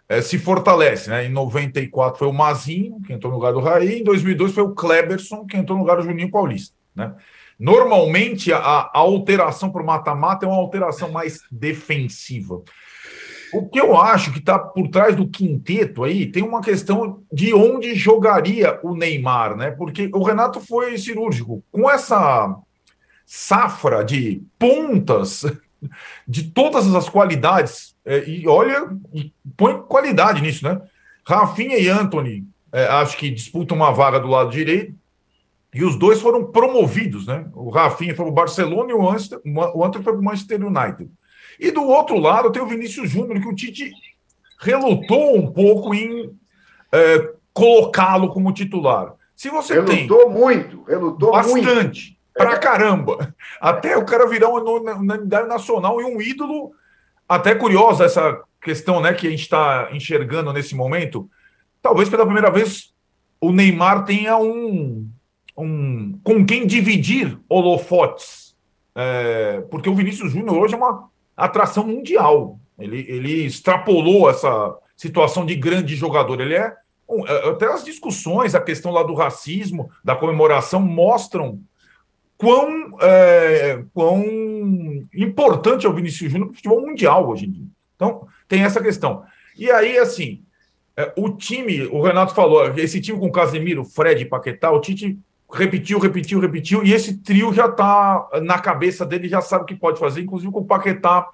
[0.09, 1.27] é, se fortalece, né?
[1.27, 4.73] Em 94 foi o Mazinho, que entrou no lugar do Raí, em 2002 foi o
[4.73, 7.13] Kleberson, que entrou no lugar do Juninho Paulista, né?
[7.59, 12.63] Normalmente a, a alteração para o mata-mata é uma alteração mais defensiva.
[13.53, 17.53] O que eu acho que está por trás do quinteto aí tem uma questão de
[17.53, 19.73] onde jogaria o Neymar, né?
[19.73, 21.65] Porque o Renato foi cirúrgico.
[21.73, 22.57] Com essa
[23.27, 25.45] safra de pontas
[26.27, 30.81] de todas as qualidades, é, e olha, e põe qualidade nisso, né?
[31.27, 34.95] Rafinha e Anthony, é, acho que disputam uma vaga do lado direito,
[35.73, 37.47] e os dois foram promovidos, né?
[37.53, 41.11] O Rafinha foi para o Barcelona e o Anthony foi para o Manchester United.
[41.59, 43.93] E do outro lado tem o Vinícius Júnior, que o Tite
[44.61, 46.33] relutou um pouco em
[46.93, 49.15] é, colocá-lo como titular.
[49.35, 52.14] Se você relutou tem muito, relutou bastante, muito.
[52.35, 53.35] Pra caramba.
[53.61, 56.73] Até o cara virar uma unanimidade nacional e um ídolo.
[57.29, 61.29] Até curiosa essa questão, né, que a gente está enxergando nesse momento.
[61.81, 62.93] Talvez pela primeira vez
[63.41, 65.09] o Neymar tenha um,
[65.57, 68.57] um com quem dividir holofotes.
[68.95, 72.59] É, porque o Vinícius Júnior hoje é uma atração mundial.
[72.79, 76.41] Ele, ele extrapolou essa situação de grande jogador.
[76.41, 76.73] Ele é.
[77.27, 81.61] é até as discussões, a questão lá do racismo, da comemoração, mostram
[82.45, 84.23] quão, é, quão
[85.15, 87.67] importante é o Vinícius Júnior para o futebol mundial hoje em dia.
[87.97, 89.25] Então, tem essa questão.
[89.57, 90.43] E aí, assim,
[90.95, 95.19] é, o time, o Renato falou, esse time com Casemiro, Fred e Paquetá, o Tite
[95.51, 99.75] repetiu, repetiu, repetiu, e esse trio já está na cabeça dele, já sabe o que
[99.75, 101.27] pode fazer, inclusive com o Paquetá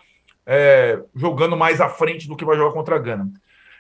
[0.46, 3.30] é, jogando mais à frente do que vai jogar contra a Gana.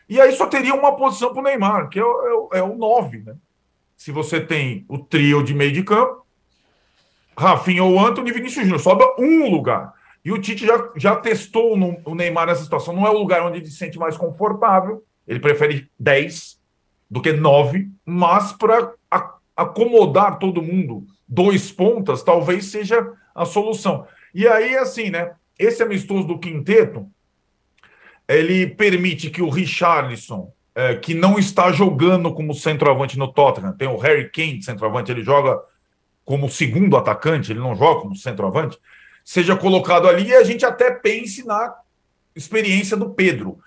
[0.08, 2.76] E aí só teria uma posição para o Neymar, que é o, é, é o
[2.76, 3.34] 9, né?
[3.96, 6.24] Se você tem o trio de meio de campo,
[7.40, 9.94] Rafinha ou Antônio e Vinícius Júnior, sobra um lugar.
[10.22, 12.94] E o Tite já, já testou no, o Neymar nessa situação.
[12.94, 15.02] Não é o lugar onde ele se sente mais confortável.
[15.26, 16.60] Ele prefere 10
[17.10, 18.92] do que 9, mas para
[19.56, 24.06] acomodar todo mundo, dois pontas, talvez seja a solução.
[24.34, 25.32] E aí, assim, né?
[25.58, 27.06] Esse amistoso do quinteto,
[28.28, 33.88] ele permite que o Richarlison, é, que não está jogando como centroavante no Tottenham, tem
[33.88, 35.58] o Harry Kane, centroavante, ele joga
[36.30, 38.78] como segundo atacante, ele não joga como centroavante,
[39.24, 41.74] seja colocado ali e a gente até pense na
[42.36, 43.58] experiência do Pedro.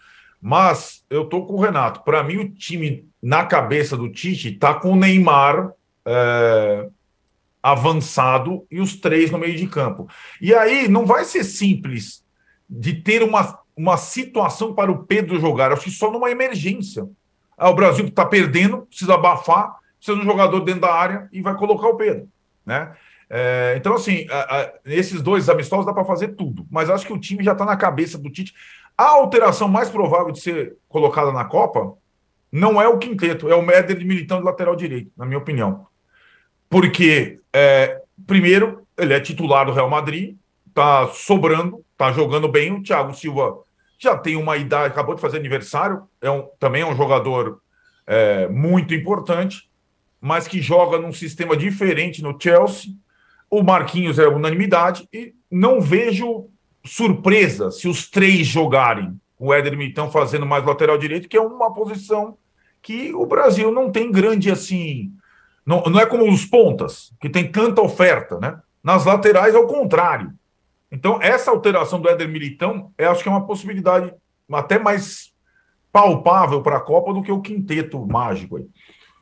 [0.41, 2.03] Mas eu tô com o Renato.
[2.05, 5.73] Para mim, o time na cabeça do Tite está com o Neymar
[6.05, 6.87] é,
[7.61, 10.07] avançado e os três no meio de campo.
[10.39, 12.23] E aí não vai ser simples
[12.69, 15.73] de ter uma, uma situação para o Pedro jogar.
[15.73, 17.09] Acho que só numa emergência.
[17.57, 21.41] Ah, o Brasil está perdendo, precisa abafar, precisa de um jogador dentro da área e
[21.41, 22.31] vai colocar o Pedro.
[22.65, 22.93] Né?
[23.29, 27.13] É, então, assim, a, a, esses dois amistosos dá para fazer tudo, mas acho que
[27.13, 28.53] o time já está na cabeça do Tite.
[28.97, 31.97] A alteração mais provável de ser colocada na Copa
[32.51, 35.87] não é o quinteto, é o Méder de militão de lateral direito, na minha opinião.
[36.69, 40.35] Porque, é, primeiro, ele é titular do Real Madrid,
[40.73, 42.71] tá sobrando, tá jogando bem.
[42.71, 43.59] O Thiago Silva
[43.97, 47.59] já tem uma idade, acabou de fazer aniversário, é um, também é um jogador
[48.05, 49.69] é, muito importante,
[50.23, 52.93] mas que joga num sistema diferente no Chelsea.
[53.51, 56.47] O Marquinhos é unanimidade e não vejo
[56.85, 59.19] surpresa se os três jogarem.
[59.37, 62.37] O Éder Militão fazendo mais lateral direito, que é uma posição
[62.81, 65.11] que o Brasil não tem grande assim.
[65.65, 68.61] Não, não é como os pontas, que tem tanta oferta, né?
[68.81, 70.33] Nas laterais é o contrário.
[70.89, 74.13] Então, essa alteração do Éder Militão, eu acho que é uma possibilidade
[74.53, 75.33] até mais
[75.91, 78.65] palpável para a Copa do que o quinteto mágico aí.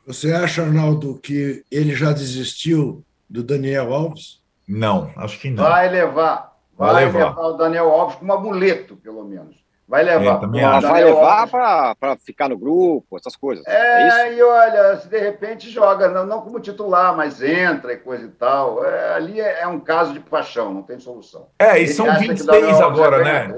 [0.06, 4.42] Você acha, Arnaldo, que ele já desistiu do Daniel Alves?
[4.68, 5.62] Não, acho que não.
[5.64, 6.56] Vai levar.
[6.76, 7.28] Vai, vai levar.
[7.28, 9.62] levar o Daniel Alves como amuleto, pelo menos.
[9.92, 10.42] Vai levar.
[10.56, 13.62] É, vai levar para ficar no grupo, essas coisas.
[13.66, 17.98] É, é e olha, se de repente joga, não, não, como titular, mas entra e
[17.98, 18.82] coisa e tal.
[18.84, 21.48] É, ali é, é, um caso de paixão, não tem solução.
[21.58, 23.54] É, e Ele são 26 agora, é né?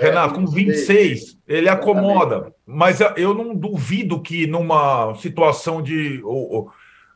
[0.00, 2.54] É, Renato, com 26, ele acomoda.
[2.66, 6.22] Mas eu não duvido que numa situação de.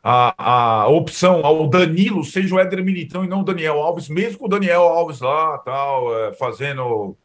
[0.03, 4.39] a, a opção ao Danilo seja o Éder Militão e não o Daniel Alves, mesmo
[4.39, 7.17] com o Daniel Alves lá, tal, é, fazendo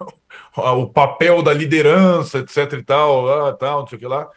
[0.56, 4.28] o papel da liderança, etc e tal, ah, tal, não sei o que lá.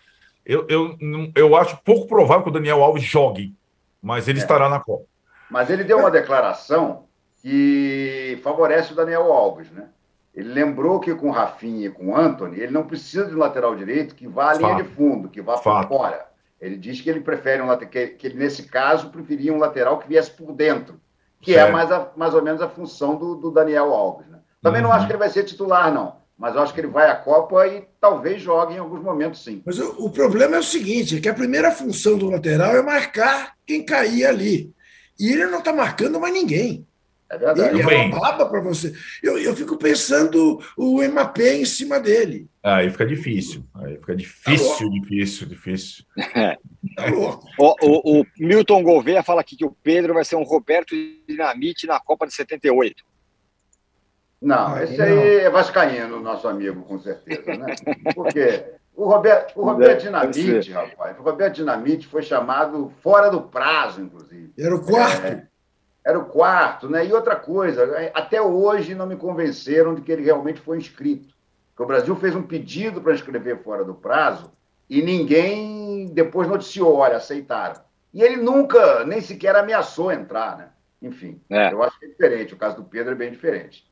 [0.46, 0.96] Eu, eu,
[1.36, 3.54] eu acho pouco provável que o Daniel Alves jogue,
[4.02, 4.42] mas ele é.
[4.44, 5.06] estará na Copa.
[5.50, 7.06] Mas ele deu uma declaração
[7.42, 9.90] que favorece o Daniel Alves, né?
[10.38, 13.40] Ele lembrou que com o Rafinha e com o Anthony, ele não precisa de um
[13.40, 16.28] lateral direito que vá à linha de fundo, que vá para fora.
[16.62, 19.98] Ele diz que ele prefere um lateral, que, que ele, nesse caso, preferia um lateral
[19.98, 21.02] que viesse por dentro,
[21.42, 21.70] que é certo.
[21.70, 24.28] é mais, a, mais ou menos a função do, do Daniel Alves.
[24.28, 24.38] Né?
[24.62, 24.90] Também uhum.
[24.90, 26.18] não acho que ele vai ser titular, não.
[26.38, 29.64] Mas eu acho que ele vai à Copa e talvez jogue em alguns momentos, sim.
[29.66, 32.84] Mas o, o problema é o seguinte: é que a primeira função do lateral é
[32.84, 34.72] marcar quem cair ali.
[35.20, 36.87] E ele não está marcando mais ninguém.
[37.30, 37.80] É verdade.
[37.80, 38.94] Ele é uma baba para você.
[39.22, 42.50] Eu, eu fico pensando o MAP em cima dele.
[42.64, 43.66] Aí fica difícil.
[43.76, 46.06] Aí fica difícil, tá difícil, difícil.
[46.16, 46.58] Tá
[47.60, 50.96] o, o, o, Milton Gouveia fala aqui que o Pedro vai ser um Roberto
[51.28, 53.04] Dinamite na Copa de 78.
[54.42, 57.76] Não, ah, esse aí é Vascaíno, nosso amigo, com certeza, né?
[58.14, 64.02] Porque o Roberto, o Roberto Dinamite, rapaz, o Roberto Dinamite foi chamado fora do prazo,
[64.02, 64.52] inclusive.
[64.58, 65.26] Era o quarto.
[65.26, 65.48] É,
[66.08, 67.06] era o quarto, né?
[67.06, 71.28] E outra coisa, até hoje não me convenceram de que ele realmente foi inscrito.
[71.72, 74.50] Porque o Brasil fez um pedido para inscrever fora do prazo
[74.90, 77.82] e ninguém depois noticiou, olha, aceitaram.
[78.14, 80.70] E ele nunca, nem sequer ameaçou entrar, né?
[81.02, 81.74] Enfim, é.
[81.74, 82.54] eu acho que é diferente.
[82.54, 83.86] O caso do Pedro é bem diferente.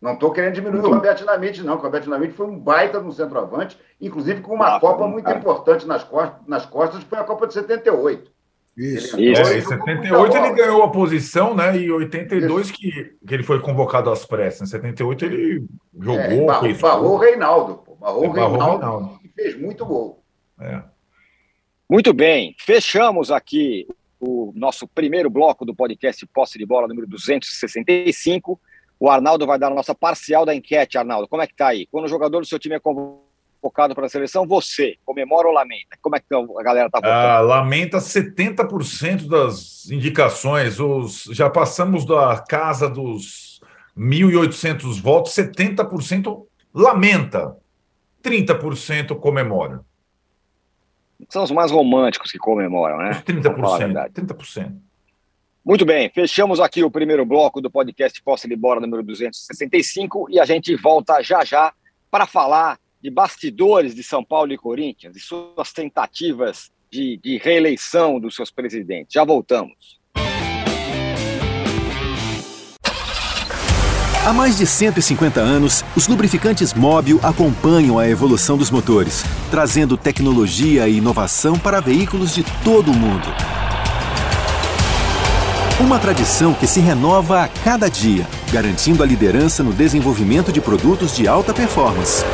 [0.00, 3.10] Não estou querendo diminuir o Roberto Dinamite, não, o Roberto Dinamite foi um baita no
[3.10, 7.48] centroavante, inclusive com uma Copa muito importante nas costas, nas costas, que foi a Copa
[7.48, 8.30] de 78.
[8.76, 9.18] Isso.
[9.18, 11.78] Ele é, em 78 ele ganhou a posição, né?
[11.78, 14.68] E 82 que, que ele foi convocado às pressas.
[14.68, 15.66] Em 78 ele
[15.98, 16.20] jogou.
[16.20, 17.94] É, barrou, barrou o Reinaldo, pô.
[17.94, 20.22] Barrou é, o Reinaldo, Reinaldo, e fez muito gol.
[20.60, 20.82] É.
[21.88, 23.86] Muito bem, fechamos aqui
[24.20, 28.60] o nosso primeiro bloco do podcast Posse de Bola número 265.
[28.98, 31.28] O Arnaldo vai dar a nossa parcial da enquete, Arnaldo.
[31.28, 31.86] Como é que tá aí?
[31.86, 33.25] Quando o jogador do seu time é convocado
[33.70, 35.96] para a seleção, você comemora ou lamenta?
[36.00, 37.14] Como é que a galera tá votando?
[37.14, 40.80] Ah, lamenta 70% das indicações.
[40.80, 43.60] Os, já passamos da casa dos
[43.96, 47.56] 1.800 votos, 70% lamenta.
[48.22, 49.80] 30% comemora.
[51.28, 53.10] São os mais românticos que comemoram, né?
[53.10, 54.10] Os 30%.
[54.12, 54.76] 30%.
[55.64, 60.38] Muito bem, fechamos aqui o primeiro bloco do podcast Posse de Bola número 265 e
[60.38, 61.72] a gente volta já já
[62.08, 68.18] para falar de bastidores de São Paulo e Corinthians e suas tentativas de, de reeleição
[68.18, 69.12] dos seus presidentes.
[69.12, 70.00] Já voltamos.
[74.26, 80.88] Há mais de 150 anos, os lubrificantes Móbil acompanham a evolução dos motores, trazendo tecnologia
[80.88, 83.28] e inovação para veículos de todo o mundo.
[85.78, 91.14] Uma tradição que se renova a cada dia, garantindo a liderança no desenvolvimento de produtos
[91.14, 92.24] de alta performance.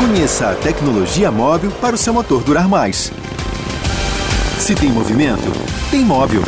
[0.00, 3.12] Conheça a tecnologia móvel para o seu motor durar mais.
[4.58, 5.52] Se tem movimento,
[5.90, 6.40] tem móvel.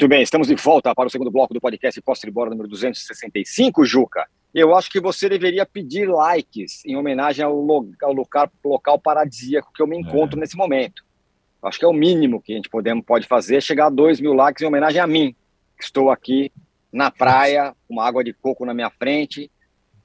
[0.00, 2.66] Muito bem, estamos de volta para o segundo bloco do podcast Posse de Bola número
[2.70, 4.26] 265, Juca.
[4.54, 9.82] Eu acho que você deveria pedir likes em homenagem ao, ao local, local paradisíaco que
[9.82, 10.40] eu me encontro é.
[10.40, 11.04] nesse momento.
[11.62, 14.32] Acho que é o mínimo que a gente podemos, pode fazer, chegar a 2 mil
[14.32, 15.36] likes em homenagem a mim,
[15.76, 16.50] que estou aqui
[16.92, 19.50] na praia, com uma água de coco na minha frente.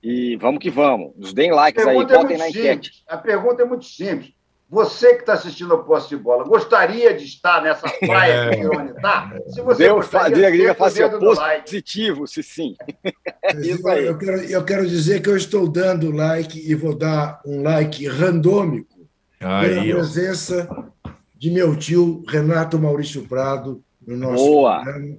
[0.01, 1.13] E vamos que vamos.
[1.15, 2.89] Nos deem likes aí, botem é na enquete.
[2.89, 3.03] Simples.
[3.07, 4.33] A pergunta é muito simples.
[4.73, 8.55] Você que está assistindo o posse de bola, gostaria de estar nessa praia é.
[8.55, 9.31] que o está?
[9.47, 12.75] Se você Deu, gostaria, diga, faça positivo, se sim.
[13.43, 14.05] É isso aí.
[14.05, 18.07] Eu quero, eu quero dizer que eu estou dando like e vou dar um like
[18.07, 19.07] randômico
[19.39, 20.67] aí, pela presença
[21.37, 24.81] de meu tio Renato Maurício Prado no nosso Boa.
[24.81, 25.17] programa.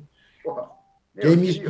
[1.20, 1.62] Quem me,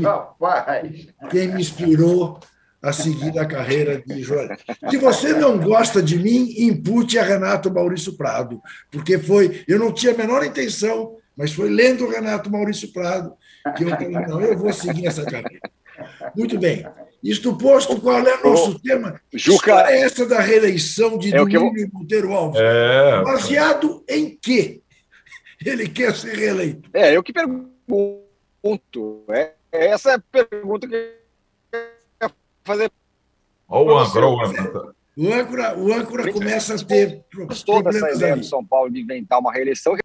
[1.30, 2.40] quem me inspirou
[2.82, 4.76] a seguir a carreira de jornalista.
[4.90, 9.90] Se você não gosta de mim, impute a Renato Maurício Prado, porque foi, eu não
[9.90, 13.34] tinha a menor intenção, mas foi lendo o Renato Maurício Prado
[13.76, 15.70] que eu falei, não, eu vou seguir essa carreira.
[16.36, 16.86] Muito bem.
[17.22, 19.18] Isto posto, qual é o nosso tema?
[19.32, 21.88] Juca, é essa da reeleição de é Domingos eu...
[21.90, 22.60] Monteiro Alves.
[22.60, 23.22] É...
[23.22, 24.82] Baseado em quê?
[25.64, 26.90] Ele quer ser reeleito.
[26.92, 27.72] É, eu que pergunto.
[29.28, 31.18] É, essa é a pergunta que
[32.64, 32.90] fazer.
[33.68, 34.94] Olha o âncora, o âncora.
[35.16, 37.22] O âncora, o âncora começa a ter
[37.64, 39.96] toda essa ideia do São Paulo de inventar uma reeleição.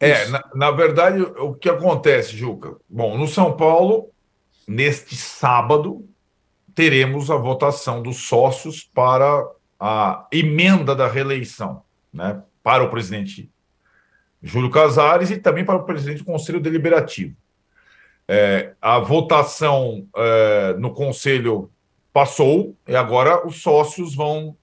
[0.00, 2.76] É, na, na, verdade, o que acontece, Juca?
[2.88, 4.10] Bom, no São Paulo,
[4.66, 6.06] neste sábado,
[6.74, 9.48] teremos a votação dos sócios para
[9.80, 12.42] a emenda da reeleição, né?
[12.62, 13.50] Para o presidente
[14.42, 17.34] Júlio Casares e também para o presidente do Conselho Deliberativo.
[18.26, 21.70] É, a votação é, no Conselho
[22.12, 24.56] passou e agora os sócios vão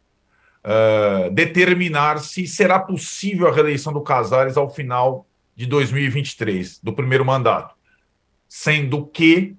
[0.63, 7.25] é, determinar se será possível a reeleição do Casares ao final de 2023, do primeiro
[7.25, 7.75] mandato.
[8.47, 9.55] Sendo que,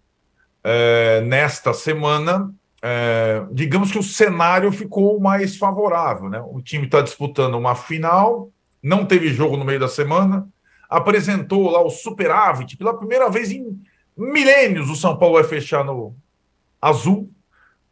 [0.62, 2.52] é, nesta semana,
[2.83, 6.29] é, digamos que o cenário ficou mais favorável.
[6.29, 6.40] Né?
[6.50, 8.50] O time está disputando uma final,
[8.83, 10.49] não teve jogo no meio da semana,
[10.89, 13.81] apresentou lá o superávit pela primeira vez em
[14.17, 16.17] milênios o São Paulo vai fechar no
[16.81, 17.31] azul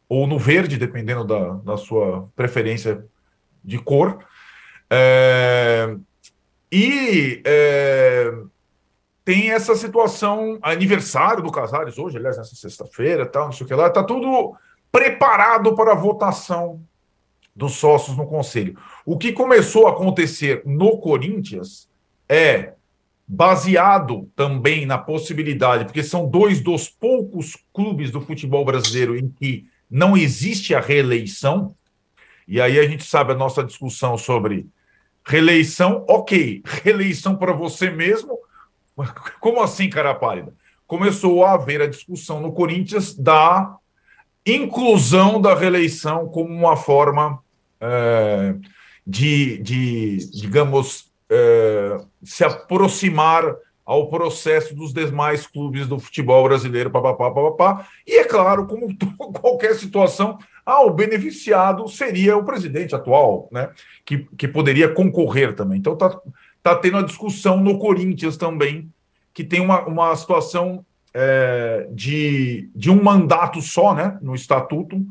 [0.08, 3.04] ou no verde, dependendo da, da sua preferência
[3.62, 4.24] de cor.
[4.88, 5.96] É,
[6.70, 8.32] e é,
[9.24, 13.74] tem essa situação, aniversário do Casares hoje, aliás, nessa sexta-feira, tal, não sei o que
[13.74, 14.54] lá, está tudo
[14.92, 16.82] preparado para a votação
[17.54, 18.76] dos sócios no conselho.
[19.04, 21.88] O que começou a acontecer no Corinthians
[22.28, 22.72] é
[23.26, 29.66] baseado também na possibilidade, porque são dois dos poucos clubes do futebol brasileiro em que
[29.90, 31.74] não existe a reeleição,
[32.46, 34.66] e aí a gente sabe a nossa discussão sobre
[35.24, 38.38] reeleição, ok, reeleição para você mesmo,
[39.40, 40.52] como assim, cara pálida?
[40.86, 43.76] Começou a haver a discussão no Corinthians da
[44.46, 47.42] inclusão da reeleição como uma forma
[47.84, 48.54] é,
[49.06, 57.30] de, de, digamos, é, se aproximar ao processo dos demais clubes do futebol brasileiro, papapá,
[57.30, 57.86] papapá.
[58.06, 58.88] E é claro, como
[59.40, 63.70] qualquer situação, ah, o beneficiado seria o presidente atual, né?
[64.04, 65.78] Que, que poderia concorrer também.
[65.78, 66.18] Então tá,
[66.62, 68.90] tá tendo a discussão no Corinthians também,
[69.34, 74.18] que tem uma, uma situação é, de, de um mandato só, né?
[74.22, 75.04] No estatuto.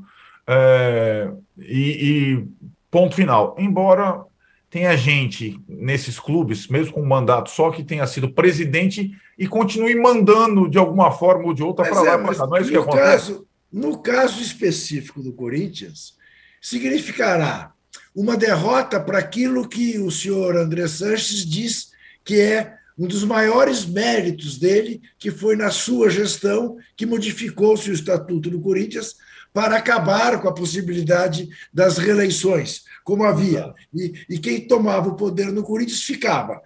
[0.47, 2.47] É, e, e
[2.91, 3.55] ponto final.
[3.57, 4.23] Embora
[4.69, 9.95] tenha gente nesses clubes, mesmo com um mandato só, que tenha sido presidente e continue
[9.95, 12.47] mandando de alguma forma ou de outra para lá é, para cá.
[12.47, 13.03] Não é isso que acontece?
[13.03, 16.15] Caso, no caso específico do Corinthians,
[16.61, 17.71] significará
[18.15, 21.91] uma derrota para aquilo que o senhor André Sanches diz
[22.23, 27.93] que é um dos maiores méritos dele, que foi na sua gestão que modificou-se o
[27.93, 29.15] estatuto do Corinthians
[29.53, 33.73] para acabar com a possibilidade das reeleições, como havia.
[33.93, 36.61] E, e quem tomava o poder no Corinthians ficava.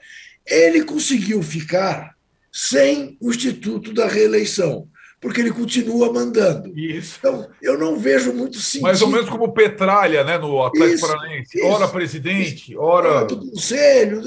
[0.45, 2.15] Ele conseguiu ficar
[2.51, 4.87] sem o Instituto da Reeleição
[5.19, 6.77] porque ele continua mandando.
[6.77, 7.15] Isso.
[7.19, 8.83] Então, eu não vejo muito sentido.
[8.83, 11.61] Mais ou menos como Petralha, né, no Atlético Paranaense.
[11.63, 12.79] Ora presidente, isso.
[12.79, 13.25] ora.
[13.25, 14.21] Do conselho,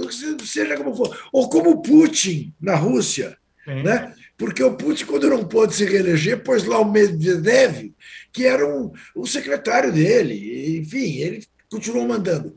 [0.45, 1.17] seja como for.
[1.33, 3.37] Ou como Putin na Rússia.
[3.65, 3.83] Sim.
[3.83, 4.13] Né?
[4.37, 7.93] Porque o Putin, quando não pôde se reeleger, pôs lá o Medvedev,
[8.33, 10.79] que era um, um secretário dele.
[10.79, 12.55] Enfim, ele continuou mandando.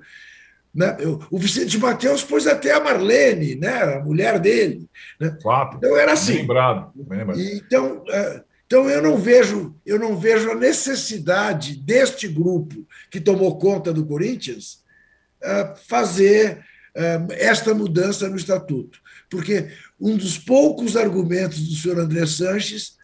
[0.73, 0.97] Né?
[1.29, 3.95] O Vicente Mateus pôs até a Marlene, né?
[3.95, 4.89] a mulher dele.
[5.19, 5.37] Né?
[5.41, 5.77] Quatro.
[5.77, 6.33] Então era assim.
[6.33, 6.91] Bem lembrado.
[6.95, 7.39] Bem lembrado.
[7.39, 13.59] Então, é, então eu não vejo eu não vejo a necessidade deste grupo que tomou
[13.59, 14.83] conta do Corinthians
[15.41, 16.65] é, fazer
[16.95, 18.99] é, esta mudança no estatuto,
[19.29, 19.69] porque
[19.99, 22.97] um dos poucos argumentos do senhor André Sanches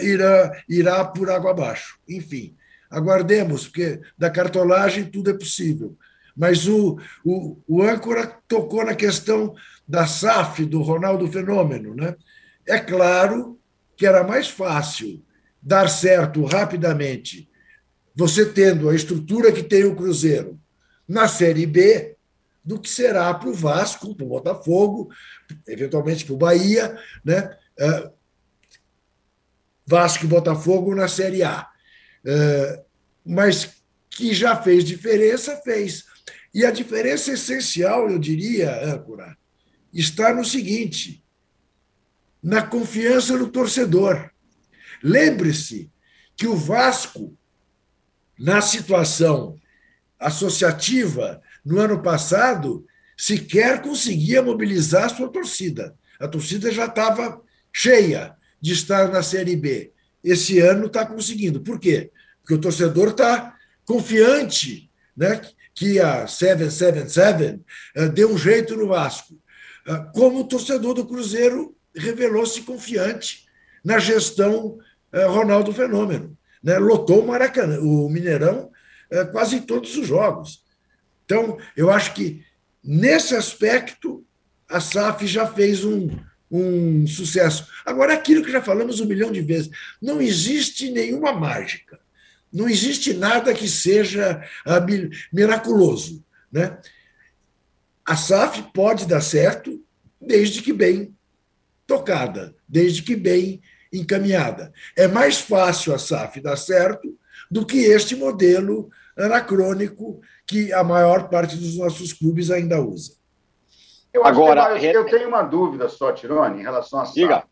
[0.00, 1.98] irá irá por água abaixo.
[2.08, 2.54] Enfim,
[2.90, 5.96] aguardemos, porque da cartolagem tudo é possível.
[6.36, 9.54] Mas o, o, o âncora tocou na questão
[9.88, 11.94] da SAF, do Ronaldo Fenômeno.
[11.94, 12.14] Né?
[12.66, 13.58] É claro
[13.96, 15.24] que era mais fácil
[15.62, 17.48] dar certo rapidamente,
[18.14, 20.60] você tendo a estrutura que tem o Cruzeiro
[21.08, 22.16] na Série B,
[22.64, 25.08] do que será para o Vasco, para o Botafogo,
[25.66, 27.56] eventualmente para o Bahia, né?
[29.86, 31.68] Vasco e Botafogo na Série A.
[32.24, 32.84] É,
[33.24, 33.76] mas
[34.10, 36.04] que já fez diferença, fez.
[36.52, 39.36] E a diferença essencial, eu diria, âncora,
[39.92, 41.22] está no seguinte:
[42.42, 44.30] na confiança no torcedor.
[45.02, 45.90] Lembre-se
[46.36, 47.36] que o Vasco,
[48.38, 49.58] na situação
[50.18, 55.96] associativa no ano passado, sequer conseguia mobilizar sua torcida.
[56.18, 58.35] A torcida já estava cheia
[58.66, 59.92] de estar na Série B.
[60.24, 61.60] Esse ano está conseguindo.
[61.60, 62.10] Por quê?
[62.40, 65.40] Porque o torcedor está confiante né,
[65.72, 67.60] que a 777
[67.96, 69.34] uh, deu um jeito no Vasco.
[69.86, 73.46] Uh, como o torcedor do Cruzeiro revelou-se confiante
[73.84, 74.80] na gestão
[75.14, 76.36] uh, Ronaldo Fenômeno.
[76.60, 76.76] Né?
[76.76, 78.72] Lotou o Maracanã, o Mineirão,
[79.30, 80.64] quase em todos os jogos.
[81.24, 82.44] Então, eu acho que,
[82.82, 84.26] nesse aspecto,
[84.68, 86.08] a SAF já fez um,
[86.50, 87.66] um sucesso.
[87.84, 89.70] Agora, aquilo que já falamos um milhão de vezes,
[90.00, 91.98] não existe nenhuma mágica.
[92.52, 94.84] Não existe nada que seja ah,
[95.32, 96.24] miraculoso.
[96.50, 96.78] Né?
[98.04, 99.84] A SAF pode dar certo
[100.20, 101.14] desde que bem
[101.86, 103.60] tocada, desde que bem
[103.92, 104.72] encaminhada.
[104.96, 107.18] É mais fácil a SAF dar certo
[107.50, 113.15] do que este modelo anacrônico que a maior parte dos nossos clubes ainda usa.
[114.12, 117.14] Eu Agora, eu, eu tenho uma dúvida só, Tirone, em relação à SAF.
[117.14, 117.44] Diga.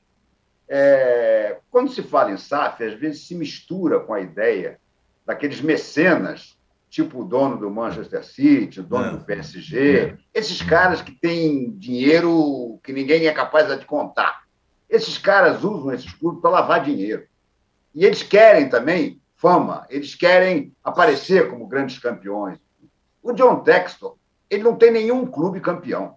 [0.68, 4.78] É, quando se fala em SAF, às vezes se mistura com a ideia
[5.26, 6.56] daqueles mecenas,
[6.88, 9.10] tipo o dono do Manchester City, o dono é.
[9.10, 10.16] do PSG, é.
[10.32, 14.44] esses caras que têm dinheiro que ninguém é capaz de contar.
[14.88, 17.26] Esses caras usam esses clubes para lavar dinheiro.
[17.94, 22.58] E eles querem também fama, eles querem aparecer como grandes campeões.
[23.22, 24.16] O John Textor,
[24.48, 26.16] ele não tem nenhum clube campeão.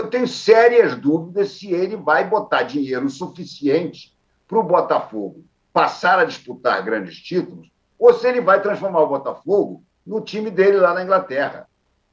[0.00, 4.16] Eu tenho sérias dúvidas se ele vai botar dinheiro suficiente
[4.48, 5.44] para o Botafogo
[5.74, 10.78] passar a disputar grandes títulos ou se ele vai transformar o Botafogo no time dele
[10.78, 11.68] lá na Inglaterra.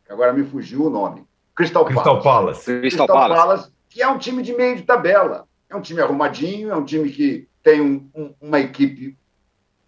[0.09, 1.25] Agora me fugiu o nome.
[1.55, 2.65] Crystal, Crystal Palace.
[2.65, 3.41] Crystal, Crystal Palace.
[3.41, 3.71] Palace.
[3.89, 5.47] que é um time de meio de tabela.
[5.69, 9.17] É um time arrumadinho, é um time que tem um, um, uma equipe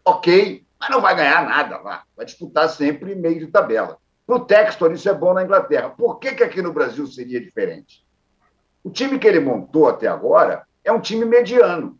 [0.06, 2.04] ok, mas não vai ganhar nada lá.
[2.16, 3.98] Vai disputar sempre meio de tabela.
[4.30, 5.90] Para o Textor, isso é bom na Inglaterra.
[5.90, 8.06] Por que, que aqui no Brasil seria diferente?
[8.84, 11.98] O time que ele montou até agora é um time mediano.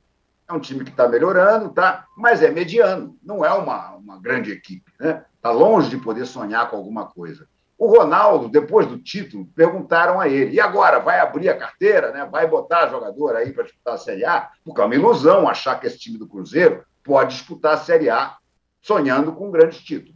[0.48, 2.06] É um time que está melhorando, tá?
[2.16, 4.92] mas é mediano, não é uma, uma grande equipe.
[5.00, 5.26] Né?
[5.38, 7.48] Está longe de poder sonhar com alguma coisa.
[7.76, 11.00] O Ronaldo, depois do título, perguntaram a ele: e agora?
[11.00, 12.12] Vai abrir a carteira?
[12.12, 12.30] Né?
[12.32, 14.52] Vai botar jogador aí para disputar a Série A?
[14.64, 18.38] Porque é uma ilusão achar que esse time do Cruzeiro pode disputar a Série A
[18.84, 20.16] sonhando com grandes títulos.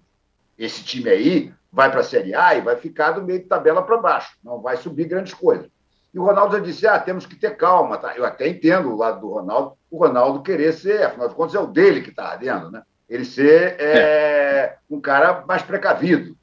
[0.55, 3.81] Esse time aí vai para a Série A e vai ficar do meio de tabela
[3.81, 5.67] para baixo, não vai subir grandes coisas.
[6.13, 7.97] E o Ronaldo já disse: ah, temos que ter calma.
[7.97, 8.15] Tá?
[8.15, 11.59] Eu até entendo o lado do Ronaldo, o Ronaldo querer ser, afinal de contas, é
[11.59, 12.83] o dele que está ardendo, né?
[13.09, 14.77] Ele ser é, é.
[14.87, 16.37] um cara mais precavido.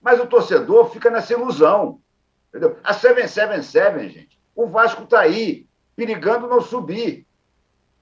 [0.00, 2.00] Mas o torcedor fica nessa ilusão.
[2.48, 2.78] Entendeu?
[2.84, 5.66] A 777, gente, o Vasco está aí,
[5.96, 7.26] perigando não subir.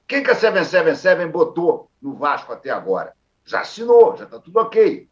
[0.06, 3.14] Quem que a 777 botou no Vasco até agora?
[3.44, 5.08] Já assinou, já está tudo ok.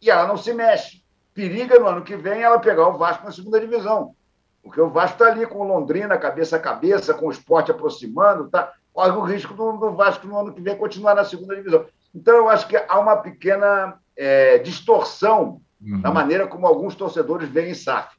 [0.00, 1.04] E ela não se mexe.
[1.36, 4.14] Periga no ano que vem ela pegar o Vasco na segunda divisão.
[4.62, 8.48] Porque o Vasco está ali com o Londrina, cabeça a cabeça, com o esporte aproximando,
[8.48, 8.72] tá?
[8.96, 11.84] corre o risco do, do, Vasco no ano que vem continuar na segunda divisão.
[12.14, 16.00] Então, eu acho que há uma pequena é, distorção uhum.
[16.00, 18.16] na maneira como alguns torcedores veem SAF.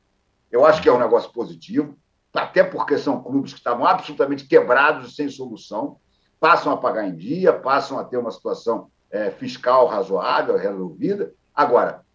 [0.52, 1.98] Eu acho que é um negócio positivo,
[2.32, 5.98] até porque são clubes que estavam absolutamente quebrados e sem solução,
[6.40, 11.34] passam a pagar em dia, passam a ter uma situação é, fiscal razoável, resolvida.
[11.56, 12.06] Agora,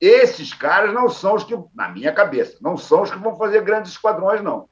[0.00, 3.62] esses caras não são os que, na minha cabeça, não são os que vão fazer
[3.62, 4.68] grandes esquadrões, não.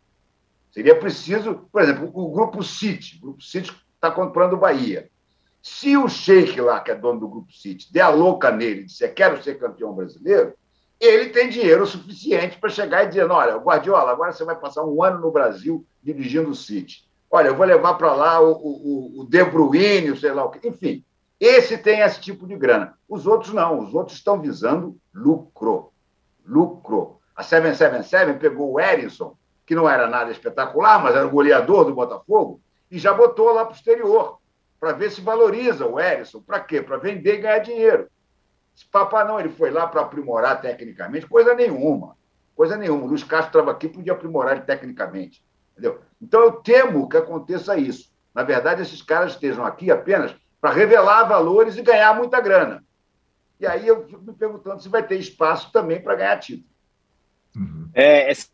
[0.70, 3.18] Seria preciso, por exemplo, o Grupo City.
[3.18, 5.10] O Grupo City está comprando o Bahia.
[5.60, 8.84] Se o Sheik lá, que é dono do Grupo City, der a louca nele e
[8.84, 10.54] disser quero ser campeão brasileiro,
[11.00, 15.02] ele tem dinheiro suficiente para chegar e dizer: olha, Guardiola, agora você vai passar um
[15.02, 17.06] ano no Brasil dirigindo o City.
[17.30, 20.66] Olha, eu vou levar para lá o, o, o De Bruyne, sei lá o quê.
[20.66, 21.04] Enfim,
[21.40, 22.94] esse tem esse tipo de grana.
[23.08, 25.92] Os outros não, os outros estão visando lucro.
[26.44, 27.18] Lucro.
[27.36, 31.94] A 777 pegou o Erisson, que não era nada espetacular, mas era o goleador do
[31.94, 32.60] Botafogo,
[32.90, 34.38] e já botou lá para o exterior,
[34.80, 36.40] para ver se valoriza o Erisson.
[36.40, 36.82] Para quê?
[36.82, 38.08] Para vender e ganhar dinheiro.
[38.74, 42.16] Esse papá não, ele foi lá para aprimorar tecnicamente, coisa nenhuma.
[42.56, 43.04] Coisa nenhuma.
[43.04, 45.44] O Luiz Castro estava aqui, podia aprimorar ele tecnicamente.
[45.72, 46.00] Entendeu?
[46.20, 48.10] Então eu temo que aconteça isso.
[48.34, 52.84] Na verdade, esses caras estejam aqui apenas para revelar valores e ganhar muita grana.
[53.60, 56.68] E aí eu fico me perguntando se vai ter espaço também para ganhar título.
[57.56, 57.88] Uhum.
[57.92, 58.48] É, esse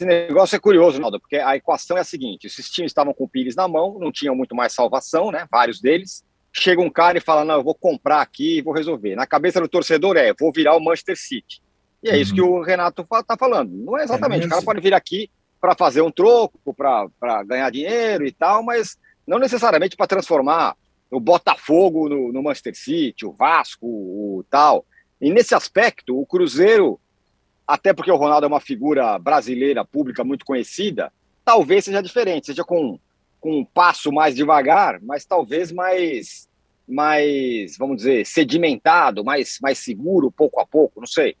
[0.00, 3.28] negócio é curioso, Naldo, porque a equação é a seguinte: esses times estavam com o
[3.28, 5.46] Pires na mão, não tinham muito mais salvação, né?
[5.50, 6.24] Vários deles.
[6.52, 9.16] Chega um cara e fala: Não, eu vou comprar aqui e vou resolver.
[9.16, 11.62] Na cabeça do torcedor é: vou virar o Manchester City.
[12.02, 12.20] E é uhum.
[12.20, 13.72] isso que o Renato está falando.
[13.72, 14.44] Não é exatamente.
[14.44, 18.62] É o cara pode vir aqui para fazer um troco, para ganhar dinheiro e tal,
[18.62, 20.76] mas não necessariamente para transformar
[21.14, 24.84] o Botafogo no, no, Manchester City, o Vasco, o tal.
[25.20, 27.00] E nesse aspecto, o Cruzeiro,
[27.66, 31.12] até porque o Ronaldo é uma figura brasileira pública muito conhecida,
[31.44, 32.98] talvez seja diferente, seja com,
[33.40, 36.48] com um passo mais devagar, mas talvez mais,
[36.86, 41.36] mais, vamos dizer, sedimentado, mais, mais seguro, pouco a pouco, não sei.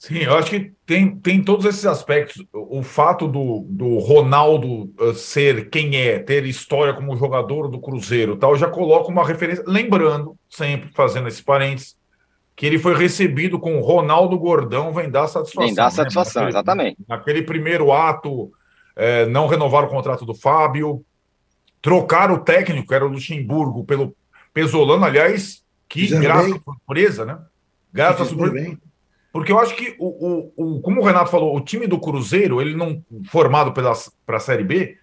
[0.00, 2.42] Sim, eu acho que tem, tem todos esses aspectos.
[2.54, 8.38] O fato do, do Ronaldo uh, ser quem é, ter história como jogador do Cruzeiro
[8.38, 9.62] tal, já coloca uma referência.
[9.66, 11.98] Lembrando, sempre fazendo esse parênteses,
[12.56, 15.66] que ele foi recebido com o Ronaldo Gordão, vem dar satisfação.
[15.66, 15.90] Vem dar né?
[15.90, 16.96] satisfação, naquele, exatamente.
[17.06, 18.50] Naquele primeiro ato,
[18.96, 21.04] é, não renovaram o contrato do Fábio,
[21.82, 24.16] trocaram o técnico, que era o Luxemburgo, pelo
[24.54, 27.38] Pesolano, aliás, que graça surpresa, né?
[27.92, 28.78] Graça surpresa.
[29.32, 32.60] Porque eu acho que, o, o, o, como o Renato falou, o time do Cruzeiro,
[32.60, 34.96] ele não formado para a Série B,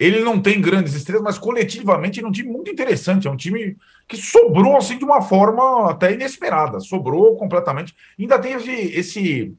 [0.00, 3.28] ele não tem grandes estrelas, mas coletivamente é um time muito interessante.
[3.28, 3.76] É um time
[4.08, 6.80] que sobrou assim de uma forma até inesperada.
[6.80, 7.94] Sobrou completamente.
[8.18, 9.54] Ainda tem esse, esse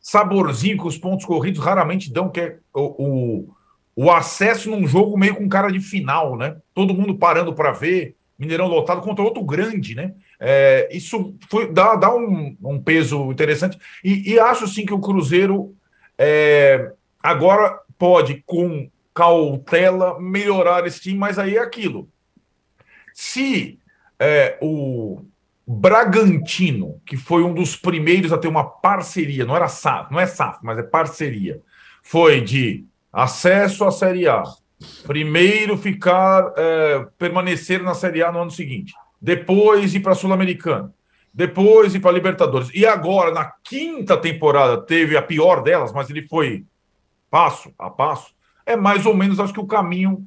[0.00, 3.54] saborzinho que os pontos corridos raramente dão, que é o, o,
[3.96, 6.56] o acesso num jogo meio com cara de final, né?
[6.72, 10.14] Todo mundo parando para ver, Mineirão lotado contra outro grande, né?
[10.40, 13.78] É, isso foi, dá, dá um, um peso interessante.
[14.02, 15.74] E, e, acho sim que o Cruzeiro
[16.18, 22.08] é, agora pode, com cautela, melhorar esse time, mas aí é aquilo.
[23.12, 23.78] Se
[24.18, 25.24] é, o
[25.66, 30.26] Bragantino, que foi um dos primeiros a ter uma parceria, não era SAF, não é
[30.26, 31.62] SAF, mas é parceria,
[32.02, 34.42] foi de acesso à Série A,
[35.06, 38.92] primeiro ficar, é, permanecer na Série A no ano seguinte
[39.24, 40.92] depois ir para Sul-Americana,
[41.32, 42.68] depois ir para Libertadores.
[42.74, 46.66] E agora, na quinta temporada, teve a pior delas, mas ele foi
[47.30, 48.34] passo a passo.
[48.66, 50.26] É mais ou menos, acho que, o caminho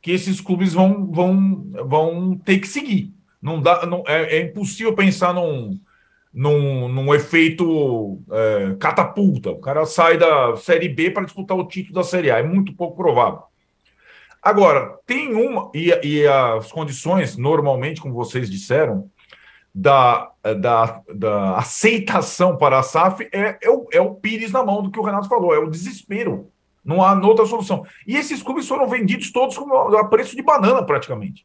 [0.00, 3.12] que esses clubes vão, vão, vão ter que seguir.
[3.42, 5.80] Não dá, não, é, é impossível pensar num,
[6.32, 9.50] num, num efeito é, catapulta.
[9.50, 12.38] O cara sai da Série B para disputar o título da Série A.
[12.38, 13.42] É muito pouco provável.
[14.46, 19.10] Agora, tem uma, e, e as condições, normalmente, como vocês disseram,
[19.74, 20.30] da,
[20.60, 24.90] da, da aceitação para a SAF é, é, o, é o Pires na mão do
[24.92, 26.48] que o Renato falou, é o desespero.
[26.84, 27.84] Não há outra solução.
[28.06, 29.58] E esses clubes foram vendidos todos
[29.98, 31.44] a preço de banana, praticamente.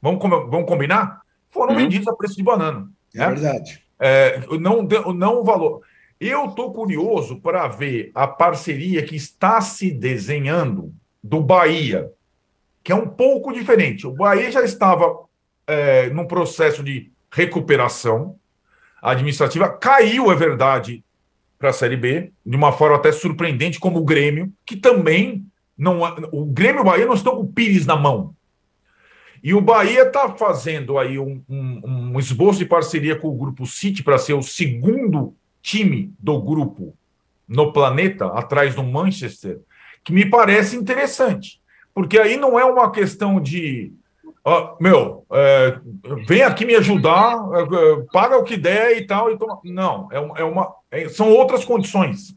[0.00, 1.20] Vamos, vamos combinar?
[1.50, 1.80] Foram uhum.
[1.80, 2.90] vendidos a preço de banana.
[3.14, 3.26] É né?
[3.26, 3.84] verdade.
[3.98, 5.82] É, não, não o valor.
[6.18, 10.90] Eu estou curioso para ver a parceria que está se desenhando
[11.22, 12.10] do Bahia
[12.90, 14.04] que é um pouco diferente.
[14.04, 15.16] O Bahia já estava
[15.64, 18.34] é, num processo de recuperação
[19.00, 21.04] administrativa, caiu, é verdade,
[21.56, 25.46] para a Série B, de uma forma até surpreendente, como o Grêmio, que também
[25.78, 26.00] não.
[26.32, 28.34] O Grêmio e o Bahia não estão com o Pires na mão.
[29.40, 33.66] E o Bahia está fazendo aí um, um, um, esboço de parceria com o Grupo
[33.66, 35.32] City para ser o segundo
[35.62, 36.92] time do grupo
[37.46, 39.60] no planeta, atrás do Manchester,
[40.02, 41.59] que me parece interessante.
[41.94, 43.92] Porque aí não é uma questão de.
[44.80, 45.78] Meu, é,
[46.26, 49.30] vem aqui me ajudar, é, paga o que der e tal.
[49.30, 49.60] E toma.
[49.64, 52.34] Não, é, é uma, é, são outras condições.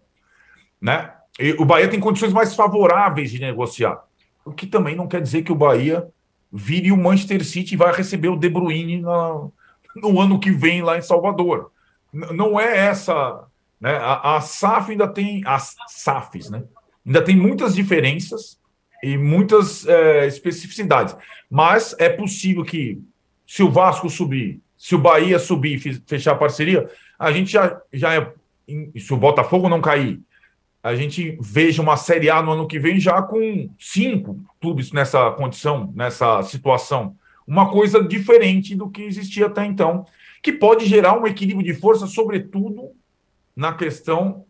[0.81, 1.11] Né?
[1.39, 4.03] E o Bahia tem condições mais favoráveis de negociar.
[4.45, 6.07] O que também não quer dizer que o Bahia
[6.51, 9.47] vire o Manchester City e vai receber o De Bruyne na,
[9.95, 11.71] no ano que vem lá em Salvador.
[12.13, 13.45] N não é essa.
[13.79, 13.95] Né?
[13.95, 15.41] A, a SAF ainda tem.
[15.45, 16.63] As SAFs, né?
[17.05, 18.61] Ainda tem muitas diferenças
[19.03, 21.15] e muitas é, especificidades.
[21.49, 23.01] Mas é possível que,
[23.45, 26.89] se o Vasco subir, se o Bahia subir e fechar parceria,
[27.19, 28.33] a gente já, já é.
[28.97, 30.21] Se o Botafogo não cair,
[30.81, 35.31] a gente veja uma Série A no ano que vem já com cinco clubes nessa
[35.31, 37.15] condição, nessa situação.
[37.45, 40.05] Uma coisa diferente do que existia até então,
[40.41, 42.91] que pode gerar um equilíbrio de força, sobretudo
[43.53, 44.45] na questão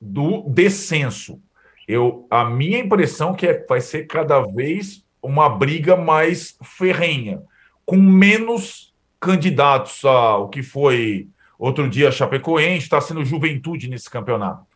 [0.00, 1.38] do descenso.
[1.86, 7.42] Eu, a minha impressão é que é, vai ser cada vez uma briga mais ferrenha,
[7.84, 11.28] com menos candidatos ao que foi
[11.58, 14.66] outro dia Chapecoense, está sendo juventude nesse campeonato.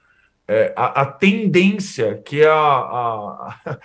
[0.47, 3.57] É, a, a, tendência que a, a,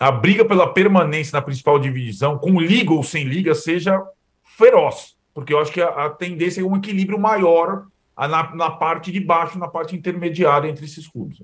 [0.00, 4.02] a briga pela permanência na principal divisão, com liga ou sem liga, seja
[4.42, 9.12] feroz, porque eu acho que a, a tendência é um equilíbrio maior na, na parte
[9.12, 11.42] de baixo, na parte intermediária entre esses clubes.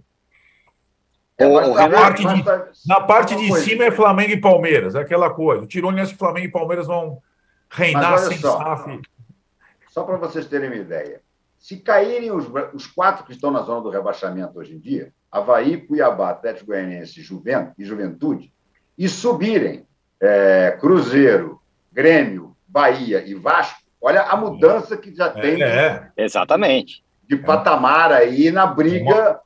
[1.39, 2.45] É, na, parte de,
[2.87, 5.65] na parte de cima é Flamengo e Palmeiras, é aquela coisa.
[5.65, 7.21] O Tirone acha que Flamengo e Palmeiras vão
[7.69, 9.01] reinar sem só, SAF.
[9.89, 11.21] Só para vocês terem uma ideia.
[11.59, 15.77] Se caírem os, os, quatro que estão na zona do rebaixamento hoje em dia, Havaí,
[15.77, 18.53] Cuiabá, Atlético Goianiense e Juventude,
[18.97, 19.87] e subirem
[20.19, 21.61] é, Cruzeiro,
[21.93, 28.13] Grêmio, Bahia e Vasco, olha a mudança que já tem é, de, exatamente de patamar
[28.13, 29.39] aí na briga é,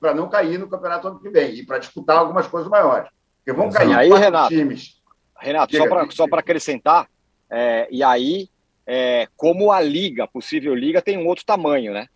[0.00, 3.08] para não cair no campeonato ano que vem e para disputar algumas coisas maiores.
[3.38, 4.96] Porque vão cair aí, Renato, times.
[5.38, 5.76] Renato,
[6.10, 7.08] só para acrescentar,
[7.50, 8.48] é, e aí,
[8.86, 12.06] é, como a liga, a possível liga, tem um outro tamanho, né?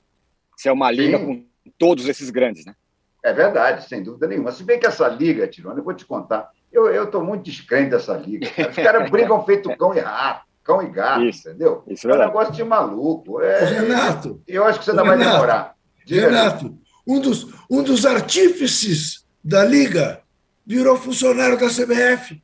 [0.57, 1.27] Se é uma liga Sim.
[1.27, 2.75] com todos esses grandes, né?
[3.23, 4.51] É verdade, sem dúvida nenhuma.
[4.51, 8.17] Se bem que essa liga, Tirone, eu vou te contar, eu estou muito descrente dessa
[8.17, 8.47] liga.
[8.69, 11.85] Os caras brigam feito cão e rato, cão e gato, isso, entendeu?
[11.87, 13.43] Isso é um negócio de maluco.
[13.43, 15.75] É, Renato, eu acho que você ainda vai demorar.
[16.07, 16.79] Renato,
[17.11, 20.23] um dos, um dos artífices da Liga
[20.65, 22.41] virou funcionário da CBF.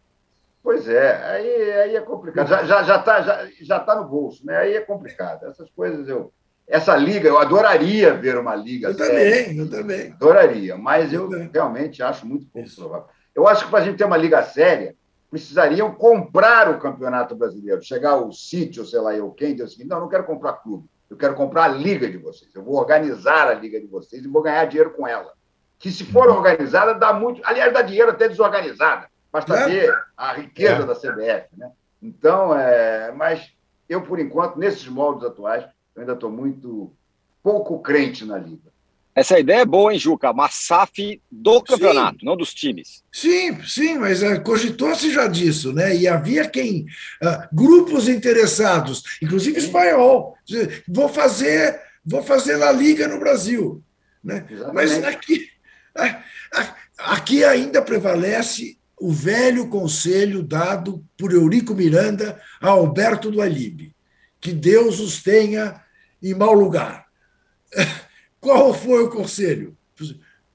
[0.61, 2.49] Pois é, aí, aí é complicado.
[2.49, 4.57] Já está já, já tá, já, já tá no bolso, né?
[4.57, 5.47] Aí é complicado.
[5.47, 6.33] Essas coisas eu.
[6.67, 8.89] Essa liga, eu adoraria ver uma liga.
[8.89, 9.45] Eu séria.
[9.45, 10.13] também, eu também.
[10.13, 13.07] Adoraria, mas eu, eu realmente acho muito pouco provável.
[13.33, 14.97] Eu acho que para a gente ter uma liga séria,
[15.31, 17.81] precisariam comprar o Campeonato Brasileiro.
[17.85, 20.89] Chegar o sítio, sei lá eu quem, assim, não, não quero comprar clube.
[21.09, 22.55] Eu quero comprar a liga de vocês.
[22.55, 25.33] Eu vou organizar a liga de vocês e vou ganhar dinheiro com ela.
[25.79, 27.41] Que se for organizada, dá muito.
[27.45, 29.09] Aliás, dá dinheiro até desorganizada.
[29.31, 29.67] Basta é.
[29.67, 30.87] ver a riqueza é.
[30.87, 31.49] da CBF.
[31.57, 31.71] Né?
[32.03, 33.13] Então, é...
[33.13, 33.53] mas
[33.89, 36.93] eu, por enquanto, nesses moldes atuais, eu ainda estou muito
[37.43, 38.73] pouco crente na liga.
[39.17, 40.31] Essa ideia é boa, hein, Juca?
[40.31, 42.27] Uma SAF do campeonato, sim.
[42.27, 43.03] não dos times.
[43.11, 45.97] Sim, sim, mas uh, cogitou-se já disso, né?
[45.97, 46.85] E havia quem,
[47.23, 50.37] uh, grupos interessados, inclusive espanhol,
[50.87, 53.83] vou fazer, vou fazer a Liga no Brasil.
[54.23, 54.45] Né?
[54.75, 55.49] Mas aqui,
[56.99, 63.97] aqui ainda prevalece o velho conselho dado por Eurico Miranda a Alberto do Alibe,
[64.39, 65.81] que Deus os tenha
[66.23, 67.07] em mau lugar.
[68.47, 69.77] Qual foi o conselho?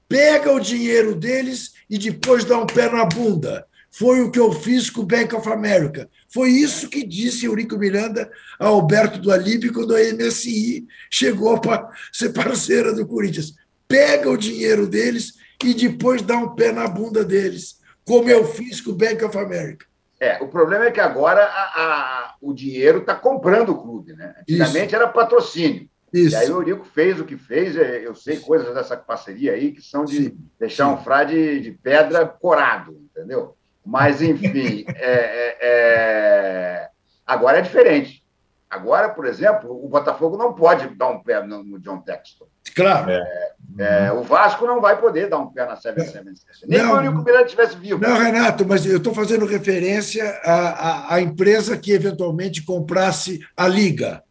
[0.08, 3.66] Pega o dinheiro deles e depois dá um pé na bunda.
[3.90, 6.08] Foi o que eu fiz com o Bank of America.
[6.32, 11.86] Foi isso que disse Eurico Miranda a Alberto do Alibe quando a MSI chegou para
[12.10, 13.56] ser parceira do Corinthians.
[13.86, 17.76] Pega o dinheiro deles e depois dá um pé na bunda deles,
[18.06, 19.84] como eu fiz com o Bank of America.
[20.18, 24.14] É, o problema é que agora a, a, o dinheiro está comprando o clube.
[24.14, 24.34] Né?
[24.40, 24.96] Antigamente Isso.
[24.96, 25.91] era patrocínio.
[26.12, 26.34] Isso.
[26.34, 29.72] E aí o Eurico fez o que fez, é, eu sei coisas dessa parceria aí
[29.72, 30.38] que são de Sim.
[30.60, 33.56] deixar um frade de pedra corado, entendeu?
[33.84, 36.88] Mas, enfim, é, é, é,
[37.26, 38.22] agora é diferente.
[38.68, 42.46] Agora, por exemplo, o Botafogo não pode dar um pé no, no John Texton.
[42.74, 43.10] Claro.
[43.10, 46.22] É, é, o Vasco não vai poder dar um pé na CBC.
[46.66, 48.00] Nem não, o Eurico Miranda estivesse vivo.
[48.00, 53.68] Não, Renato, mas eu estou fazendo referência à, à, à empresa que eventualmente comprasse a
[53.68, 54.22] Liga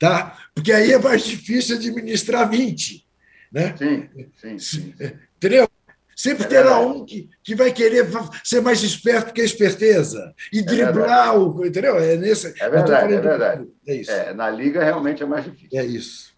[0.00, 0.36] tá?
[0.54, 3.06] Porque aí é mais difícil administrar 20,
[3.52, 3.76] né?
[3.76, 4.08] Sim,
[4.40, 4.58] sim.
[4.58, 4.94] sim.
[5.36, 5.68] Entendeu?
[6.16, 8.06] Sempre é terá um que, que vai querer
[8.42, 11.64] ser mais esperto que a esperteza e é driblar o.
[11.64, 11.98] Entendeu?
[11.98, 13.68] É, nesse, é verdade, é verdade.
[13.86, 14.10] É isso.
[14.10, 15.78] É, na liga realmente é mais difícil.
[15.78, 16.34] É isso.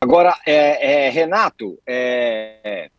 [0.00, 2.90] Agora, é, é, Renato, é,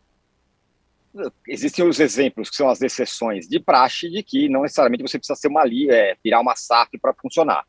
[1.46, 5.38] existem os exemplos que são as exceções de praxe de que não necessariamente você precisa
[5.38, 7.66] ser uma ali, é, virar uma SAF para funcionar.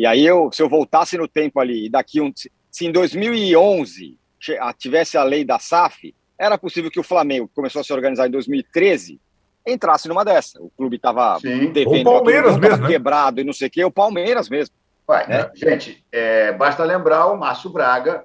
[0.00, 4.18] E aí, eu, se eu voltasse no tempo ali, daqui um, se em 2011
[4.78, 8.26] tivesse a lei da SAF, era possível que o Flamengo, que começou a se organizar
[8.26, 9.20] em 2013,
[9.66, 10.58] entrasse numa dessa.
[10.58, 12.88] O clube estava devendo, o Palmeiras mesmo, né?
[12.88, 14.74] quebrado e não sei o quê, o Palmeiras mesmo.
[15.06, 15.50] Ué, né?
[15.54, 18.24] Gente, é, basta lembrar o Márcio Braga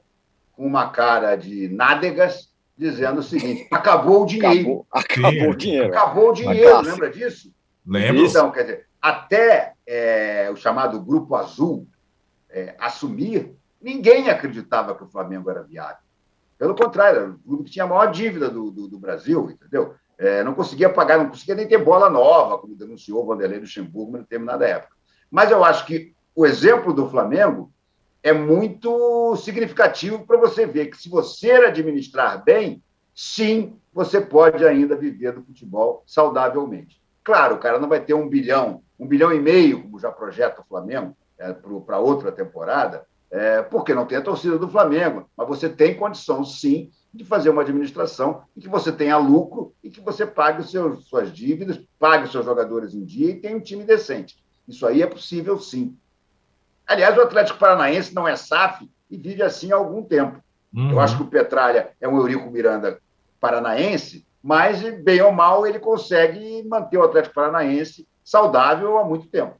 [0.54, 4.86] com uma cara de nádegas dizendo o seguinte: acabou o dinheiro.
[4.90, 5.88] Acabou, acabou o dinheiro.
[5.88, 7.54] Acabou o dinheiro, lembra disso?
[7.86, 8.26] Lembro.
[8.26, 11.88] Então, quer dizer, até é, o chamado Grupo Azul
[12.50, 16.04] é, assumir, ninguém acreditava que o Flamengo era viável.
[16.58, 19.94] Pelo contrário, era o clube que tinha a maior dívida do, do, do Brasil, entendeu?
[20.18, 24.14] É, não conseguia pagar, não conseguia nem ter bola nova, como denunciou o Vanderlei Luxemburgo
[24.14, 24.96] no determinada época.
[25.30, 27.72] Mas eu acho que o exemplo do Flamengo
[28.24, 32.82] é muito significativo para você ver que se você administrar bem,
[33.14, 37.05] sim, você pode ainda viver do futebol saudavelmente.
[37.26, 40.62] Claro, o cara não vai ter um bilhão, um bilhão e meio, como já projeta
[40.62, 45.48] o Flamengo, é, para outra temporada, é, porque não tem a torcida do Flamengo, mas
[45.48, 50.00] você tem condição, sim, de fazer uma administração em que você tenha lucro e que
[50.00, 53.62] você pague os seus, suas dívidas, pague os seus jogadores em dia e tenha um
[53.62, 54.38] time decente.
[54.68, 55.98] Isso aí é possível, sim.
[56.86, 60.40] Aliás, o Atlético Paranaense não é SAF e vive assim há algum tempo.
[60.72, 60.92] Uhum.
[60.92, 63.00] Eu acho que o Petralha é um Eurico Miranda
[63.40, 69.56] paranaense, mas, bem ou mal, ele consegue manter o Atlético Paranaense saudável há muito tempo.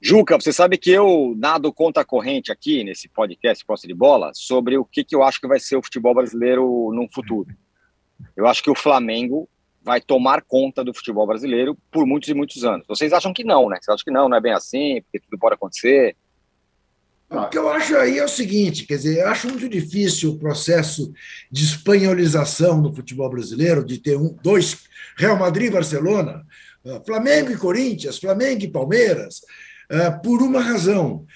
[0.00, 4.78] Juca, você sabe que eu nado conta corrente aqui nesse podcast Posse de Bola sobre
[4.78, 7.54] o que, que eu acho que vai ser o futebol brasileiro no futuro.
[8.34, 9.46] Eu acho que o Flamengo
[9.82, 12.86] vai tomar conta do futebol brasileiro por muitos e muitos anos.
[12.88, 13.76] Vocês acham que não, né?
[13.76, 16.16] Vocês acham que não, não é bem assim, porque tudo pode acontecer.
[17.30, 20.38] O que eu acho aí é o seguinte, quer dizer, eu acho muito difícil o
[20.38, 21.12] processo
[21.50, 24.84] de espanholização do futebol brasileiro, de ter um, dois
[25.16, 26.46] Real Madrid e Barcelona,
[26.86, 29.40] ah, Flamengo e Corinthians, Flamengo e Palmeiras,
[29.90, 31.26] ah, por uma razão.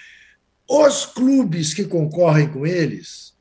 [0.69, 3.35] Os clubes que concorrem com eles,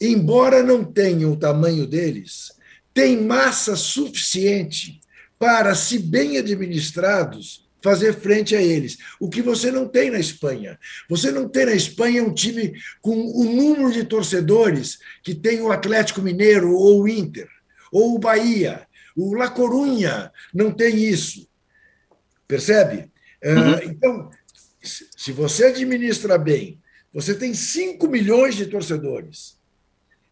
[0.00, 2.52] embora não tenham o tamanho deles,
[2.92, 5.00] tem massa suficiente
[5.38, 8.96] para, se bem administrados, fazer frente a eles.
[9.20, 10.78] O que você não tem na Espanha.
[11.06, 12.72] Você não tem na Espanha um time
[13.02, 17.46] com o número de torcedores que tem o Atlético Mineiro ou o Inter,
[17.92, 18.88] ou o Bahia.
[19.14, 21.46] O La Corunha não tem isso.
[22.48, 23.12] Percebe?
[23.44, 23.78] Ah, uhum.
[23.82, 24.30] Então,
[24.82, 26.80] se você administra bem,
[27.12, 29.58] você tem 5 milhões de torcedores.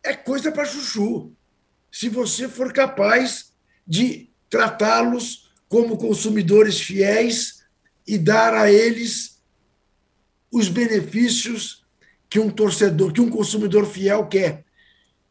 [0.03, 1.30] É coisa para chuchu
[1.90, 3.53] se você for capaz
[3.86, 7.64] de tratá-los como consumidores fiéis
[8.07, 9.41] e dar a eles
[10.51, 11.83] os benefícios
[12.29, 14.66] que um torcedor, que um consumidor fiel quer.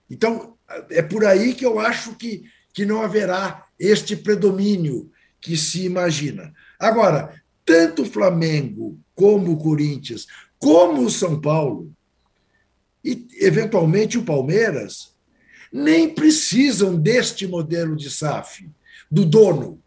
[0.10, 0.58] Então,
[0.90, 6.52] é por aí que eu acho que, que não haverá este predomínio que se imagina.
[6.80, 10.26] Agora, tanto o Flamengo como o Corinthians,
[10.58, 11.94] como o São Paulo,
[13.06, 15.14] e eventualmente o Palmeiras,
[15.72, 18.68] nem precisam deste modelo de SAF,
[19.12, 19.80] do dono.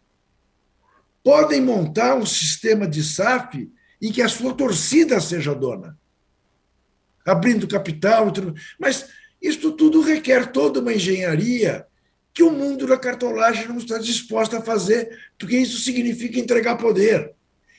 [1.25, 3.67] Podem montar um sistema de SAF
[3.99, 5.97] em que a sua torcida seja dona,
[7.25, 8.31] abrindo capital,
[8.79, 9.09] mas
[9.41, 11.87] isso tudo requer toda uma engenharia
[12.31, 17.33] que o mundo da cartolagem não está disposto a fazer, porque isso significa entregar poder.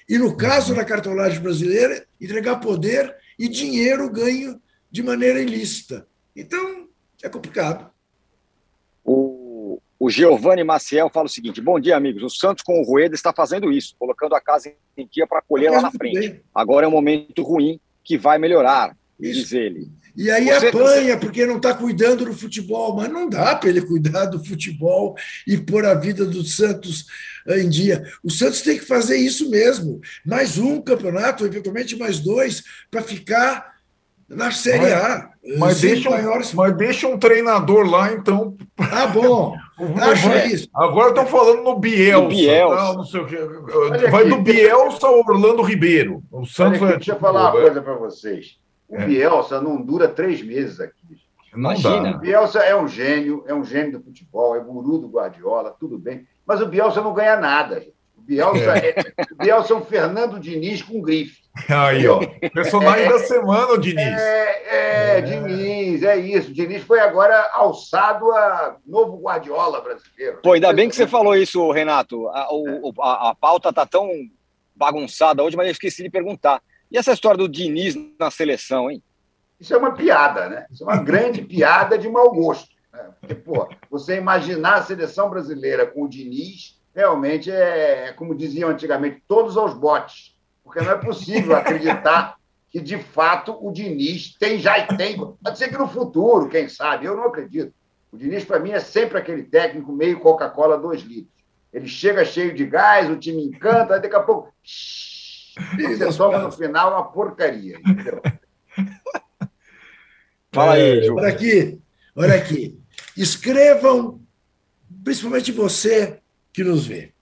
[0.09, 6.05] E no caso da cartolagem brasileira, entregar poder e dinheiro ganho de maneira ilícita.
[6.35, 6.89] Então,
[7.23, 7.89] é complicado.
[9.05, 9.36] O,
[9.99, 12.23] o Giovanni Maciel fala o seguinte: bom dia, amigos.
[12.23, 15.71] O Santos com o Rueda está fazendo isso, colocando a casa em dia para colher
[15.71, 16.19] lá na frente.
[16.19, 16.41] Bem.
[16.55, 19.41] Agora é um momento ruim que vai melhorar, isso.
[19.41, 19.89] diz ele.
[20.17, 21.17] E aí você, apanha você...
[21.19, 25.15] porque não está cuidando do futebol, mas não dá para ele cuidar do futebol
[25.47, 27.05] e pôr a vida do Santos
[27.47, 28.03] em dia.
[28.25, 30.01] O Santos tem que fazer isso mesmo.
[30.25, 33.77] Mais um campeonato, eventualmente mais dois, para ficar
[34.29, 35.31] na Série A.
[35.59, 36.53] Mas deixa, maiores...
[36.55, 38.57] mas deixa um treinador lá, então.
[38.79, 39.55] Ah, bom.
[39.79, 40.69] Acha isso.
[40.75, 42.29] Agora estão falando no Bielsa.
[42.29, 42.77] Bielsa.
[42.77, 42.93] Tá?
[42.95, 43.37] Não sei o quê.
[44.11, 46.23] Vai do Bielsa ao Orlando Ribeiro.
[46.33, 48.59] O Santos aqui, Deixa eu falar uma coisa para vocês.
[48.89, 49.05] O é.
[49.05, 50.95] Bielsa não dura três meses aqui.
[51.53, 52.13] Não Imagina.
[52.13, 52.17] Dá.
[52.17, 55.99] O Bielsa é um gênio, é um gênio do futebol, é guru do Guardiola, tudo
[55.99, 56.27] bem.
[56.47, 57.96] Mas o Bielsa não ganha nada, gente.
[58.27, 58.95] Bielsa é,
[59.31, 61.41] o Bielsa é um Fernando Diniz com grife.
[61.69, 62.21] Aí, ó.
[62.53, 64.05] Personagem da semana, o Diniz.
[64.05, 66.53] É, é, é, Diniz, é isso.
[66.53, 70.41] Diniz foi agora alçado a novo Guardiola brasileiro.
[70.43, 72.29] Pô, ainda bem que você falou isso, Renato.
[72.29, 74.11] A, o, a, a pauta tá tão
[74.75, 76.61] bagunçada hoje, mas eu esqueci de perguntar.
[76.91, 79.03] E essa história do Diniz na seleção, hein?
[79.59, 80.67] Isso é uma piada, né?
[80.71, 82.69] Isso é uma grande piada de mau gosto.
[82.93, 83.09] Né?
[83.21, 89.23] Porque, pô, você imaginar a seleção brasileira com o Diniz, realmente é, como diziam antigamente,
[89.29, 90.35] todos aos botes.
[90.65, 92.39] Porque não é possível acreditar
[92.71, 95.19] que, de fato, o Diniz tem, já tem.
[95.19, 97.75] Pode ser que no futuro, quem sabe, eu não acredito.
[98.11, 101.37] O Diniz, para mim, é sempre aquele técnico meio Coca-Cola 2 litros.
[101.71, 104.51] Ele chega cheio de gás, o time encanta, aí daqui a pouco.
[105.77, 108.23] Você toma no final uma porcaria, entendeu?
[110.53, 111.15] Fala aí, Ju.
[111.15, 111.81] Olha aqui,
[112.15, 112.79] olha aqui.
[113.17, 114.21] Escrevam,
[115.03, 116.21] principalmente você
[116.57, 117.13] que nos vê.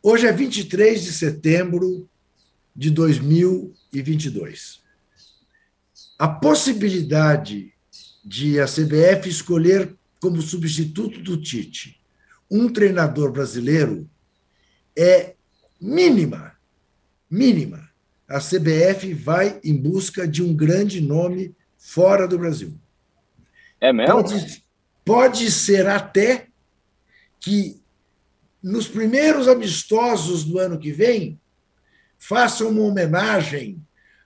[0.00, 2.08] Hoje é 23 de setembro
[2.76, 4.80] de 2022.
[6.16, 7.74] A possibilidade
[8.24, 12.00] de a CBF escolher como substituto do Tite
[12.48, 14.08] um treinador brasileiro
[14.96, 15.34] é
[15.80, 16.56] mínima.
[17.28, 17.90] Mínima.
[18.28, 22.78] A CBF vai em busca de um grande nome fora do Brasil.
[23.80, 24.14] É mesmo?
[24.14, 24.64] Pode,
[25.04, 26.46] pode ser até
[27.40, 27.81] que
[28.62, 31.40] nos primeiros amistosos do ano que vem
[32.18, 33.82] façam uma homenagem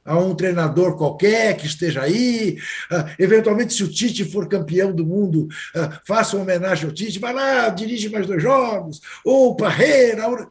[0.07, 2.59] a um treinador qualquer que esteja aí.
[2.91, 7.19] Uh, eventualmente, se o Tite for campeão do mundo, uh, faça uma homenagem ao Tite,
[7.19, 10.29] vai lá, dirige mais dois jogos, ou Parreira.
[10.29, 10.49] Ou...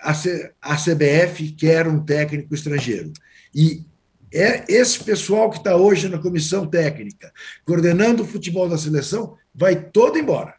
[0.00, 3.12] A, C, a CBF quer um técnico estrangeiro.
[3.54, 3.84] E
[4.32, 7.32] é esse pessoal que está hoje na comissão técnica,
[7.64, 10.54] coordenando o futebol da seleção, vai todo embora,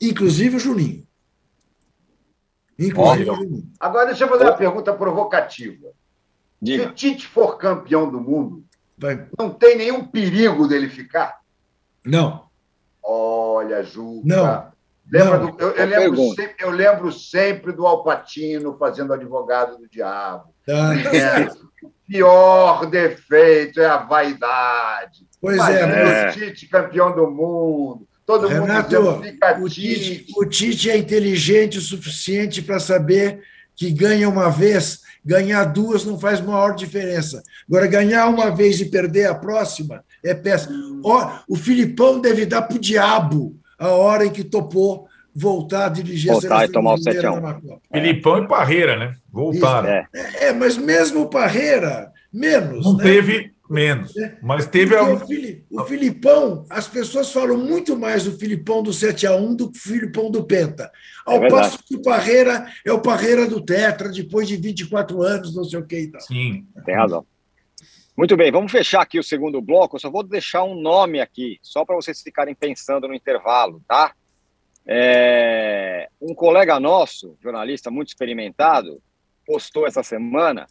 [0.00, 1.06] inclusive o Juninho.
[2.88, 3.70] Inclusive o Juninho.
[3.78, 5.88] Agora, deixa eu fazer uma pergunta provocativa.
[6.60, 6.84] Diga.
[6.84, 8.64] Se o Tite for campeão do mundo,
[8.96, 9.26] vai.
[9.38, 11.40] não tem nenhum perigo dele ficar?
[12.04, 12.46] Não.
[13.02, 14.22] Olha, Juca.
[14.24, 14.72] Não.
[15.10, 15.50] Lembra não.
[15.50, 20.54] Do, eu, eu, lembro sempre, eu, lembro sempre, do Alpatino fazendo advogado do diabo.
[20.68, 21.50] Ah, é,
[22.06, 25.26] pior defeito é a vaidade.
[25.40, 26.28] Pois é, Imagina é.
[26.28, 28.06] O Tite campeão do mundo.
[28.24, 33.42] Todo Renato, mundo fica o Tite, o Tite é inteligente o suficiente para saber
[33.74, 37.42] que ganha uma vez, ganhar duas não faz maior diferença.
[37.68, 41.02] Agora, ganhar uma vez e perder a próxima é péssimo.
[41.48, 46.30] O Filipão deve dar para o diabo a hora em que topou voltar a dirigir
[46.30, 47.80] voltar a seleção e tomar o 7 a 1.
[47.92, 49.14] Filipão e Parreira, né?
[49.32, 49.88] Voltaram.
[49.88, 50.06] É.
[50.40, 50.52] é.
[50.52, 52.84] mas mesmo o Parreira, menos.
[52.84, 53.02] Não né?
[53.02, 54.16] teve menos.
[54.16, 54.38] É.
[54.42, 55.02] Mas teve a...
[55.02, 59.78] o, Filipão, as pessoas falam muito mais do Filipão do 7 a 1 do que
[59.78, 60.90] o Filipão do Penta.
[61.24, 65.54] Ao é passo que o Parreira é o Parreira do Tetra, depois de 24 anos,
[65.54, 66.20] não sei o que e tal.
[66.20, 67.26] Sim, tem razão.
[68.16, 69.96] Muito bem, vamos fechar aqui o segundo bloco.
[69.96, 74.12] Eu só vou deixar um nome aqui, só para vocês ficarem pensando no intervalo, tá?
[74.86, 76.08] É...
[76.20, 79.00] Um colega nosso, jornalista muito experimentado,
[79.46, 80.66] postou essa semana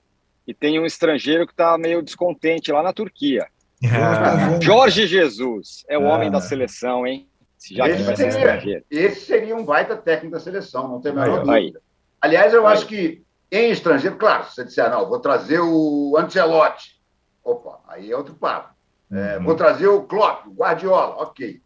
[0.52, 3.47] e tem um estrangeiro que está meio descontente lá na Turquia.
[3.86, 4.60] Ah.
[4.62, 6.14] Jorge Jesus é o ah.
[6.14, 7.28] homem da seleção, hein?
[7.72, 11.16] Já esse, vai ser seria, esse seria um baita técnico da seleção, não tem a
[11.16, 11.54] menor dúvida.
[11.54, 11.74] Aí.
[12.20, 12.74] Aliás, eu aí.
[12.74, 16.99] acho que em estrangeiro, claro, se você disser, não, vou trazer o Ancelotti,
[17.43, 18.74] opa, aí é outro papo.
[19.12, 19.43] É, uhum.
[19.43, 21.62] Vou trazer o Klopp, o Guardiola, ok.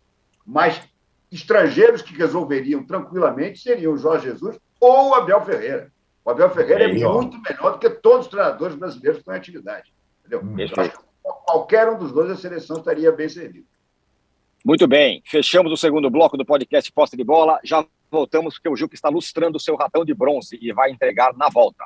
[0.46, 0.82] Mas
[1.32, 5.92] estrangeiros que resolveriam tranquilamente seriam o Jorge Jesus ou o Abel Ferreira.
[6.26, 9.36] O Abel Ferreira é, é muito melhor do que todos os treinadores brasileiros que estão
[9.36, 9.94] em atividade.
[10.26, 10.42] Entendeu?
[11.22, 13.68] Qualquer um dos dois, a seleção estaria bem servida.
[14.66, 15.22] Muito bem.
[15.24, 17.60] Fechamos o segundo bloco do podcast Posta de Bola.
[17.64, 21.36] Já voltamos porque o Juca está lustrando o seu ratão de bronze e vai entregar
[21.38, 21.86] na volta.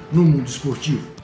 [0.11, 1.10] no mundo esportivo.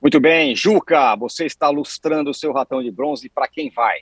[0.00, 3.98] Muito bem, Juca, você está lustrando o seu ratão de bronze para quem vai?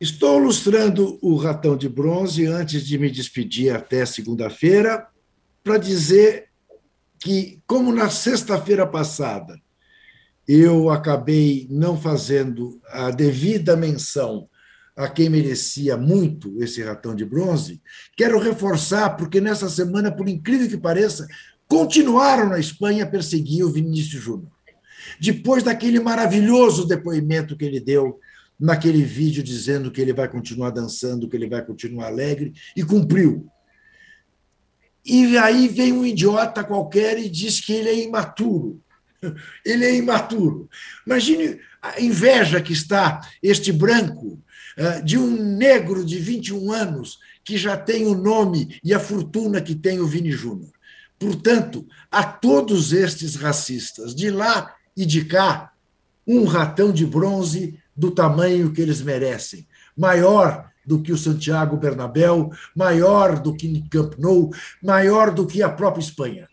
[0.00, 5.08] Estou lustrando o ratão de bronze antes de me despedir até segunda-feira
[5.64, 6.48] para dizer
[7.18, 9.60] que, como na sexta-feira passada
[10.46, 14.48] eu acabei não fazendo a devida menção
[14.96, 17.80] a quem merecia muito esse ratão de bronze,
[18.16, 21.26] quero reforçar, porque nessa semana, por incrível que pareça,
[21.68, 24.50] continuaram na Espanha a perseguir o Vinícius Júnior.
[25.20, 28.18] Depois daquele maravilhoso depoimento que ele deu
[28.58, 33.50] naquele vídeo dizendo que ele vai continuar dançando, que ele vai continuar alegre, e cumpriu.
[35.04, 38.80] E aí vem um idiota qualquer e diz que ele é imaturo.
[39.66, 40.66] Ele é imaturo.
[41.06, 44.42] Imagine a inveja que está este branco
[44.78, 49.60] eh, de um negro de 21 anos que já tem o nome e a fortuna
[49.60, 50.72] que tem o Vini Júnior.
[51.18, 55.72] Portanto, a todos estes racistas, de lá e de cá,
[56.26, 62.50] um ratão de bronze do tamanho que eles merecem, maior do que o Santiago Bernabéu,
[62.76, 64.50] maior do que Camp Nou,
[64.82, 66.48] maior do que a própria Espanha.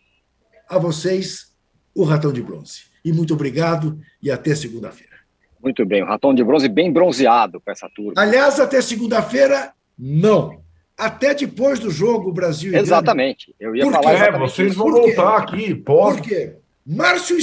[0.70, 1.54] A vocês,
[1.94, 2.84] o ratão de bronze.
[3.04, 5.18] E muito obrigado e até segunda-feira.
[5.62, 8.14] Muito bem, o ratão de bronze bem bronzeado para essa turma.
[8.16, 10.62] Aliás, até segunda-feira, não.
[10.98, 13.54] Até depois do jogo Brasil e Exatamente.
[13.60, 16.22] Eu ia Por falar É, vocês vão voltar aqui, pode.
[16.22, 16.56] Por quê?
[16.86, 17.38] Márcio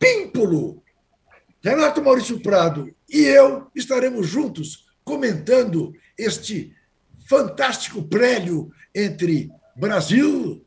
[0.00, 0.82] Espímpolo,
[1.62, 6.72] Renato Maurício Prado e eu estaremos juntos comentando este
[7.28, 10.64] fantástico prélio entre Brasil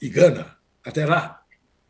[0.00, 0.56] e Gana.
[0.84, 1.42] Até lá.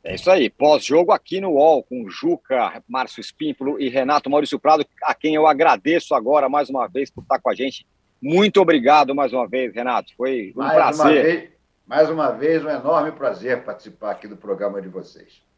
[0.03, 4.85] É isso aí, pós-jogo aqui no UOL, com Juca, Márcio Espímpolo e Renato Maurício Prado,
[5.05, 7.87] a quem eu agradeço agora mais uma vez por estar com a gente.
[8.21, 10.13] Muito obrigado mais uma vez, Renato.
[10.17, 11.05] Foi um mais prazer.
[11.05, 11.51] Uma vez,
[11.87, 15.50] mais uma vez, um enorme prazer participar aqui do programa de vocês.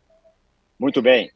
[0.82, 1.30] Muito bem.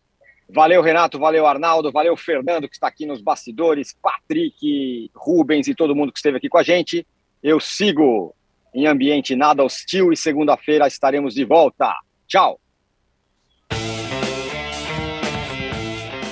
[0.52, 5.94] Valeu, Renato, valeu, Arnaldo, valeu, Fernando, que está aqui nos bastidores, Patrick, Rubens e todo
[5.94, 7.06] mundo que esteve aqui com a gente.
[7.40, 8.34] Eu sigo
[8.74, 11.94] em ambiente nada hostil e segunda-feira estaremos de volta.
[12.26, 12.60] Tchau!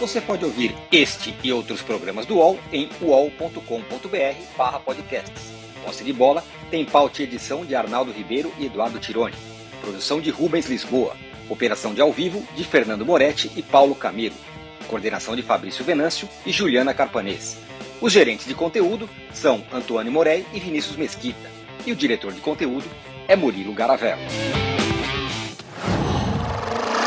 [0.01, 5.55] Você pode ouvir este e outros programas do UOL em uol.com.br podcasts.
[5.85, 9.37] Posse de bola tem pauta e edição de Arnaldo Ribeiro e Eduardo Tironi.
[9.81, 11.15] Produção de Rubens Lisboa.
[11.49, 14.37] Operação de ao vivo de Fernando Moretti e Paulo Camilo.
[14.89, 17.59] Coordenação de Fabrício Venâncio e Juliana Carpanês.
[18.01, 21.51] Os gerentes de conteúdo são Antônio Morei e Vinícius Mesquita.
[21.87, 22.87] E o diretor de conteúdo
[23.29, 24.23] é Murilo Garavello.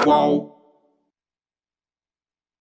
[0.04, 0.57] Qual?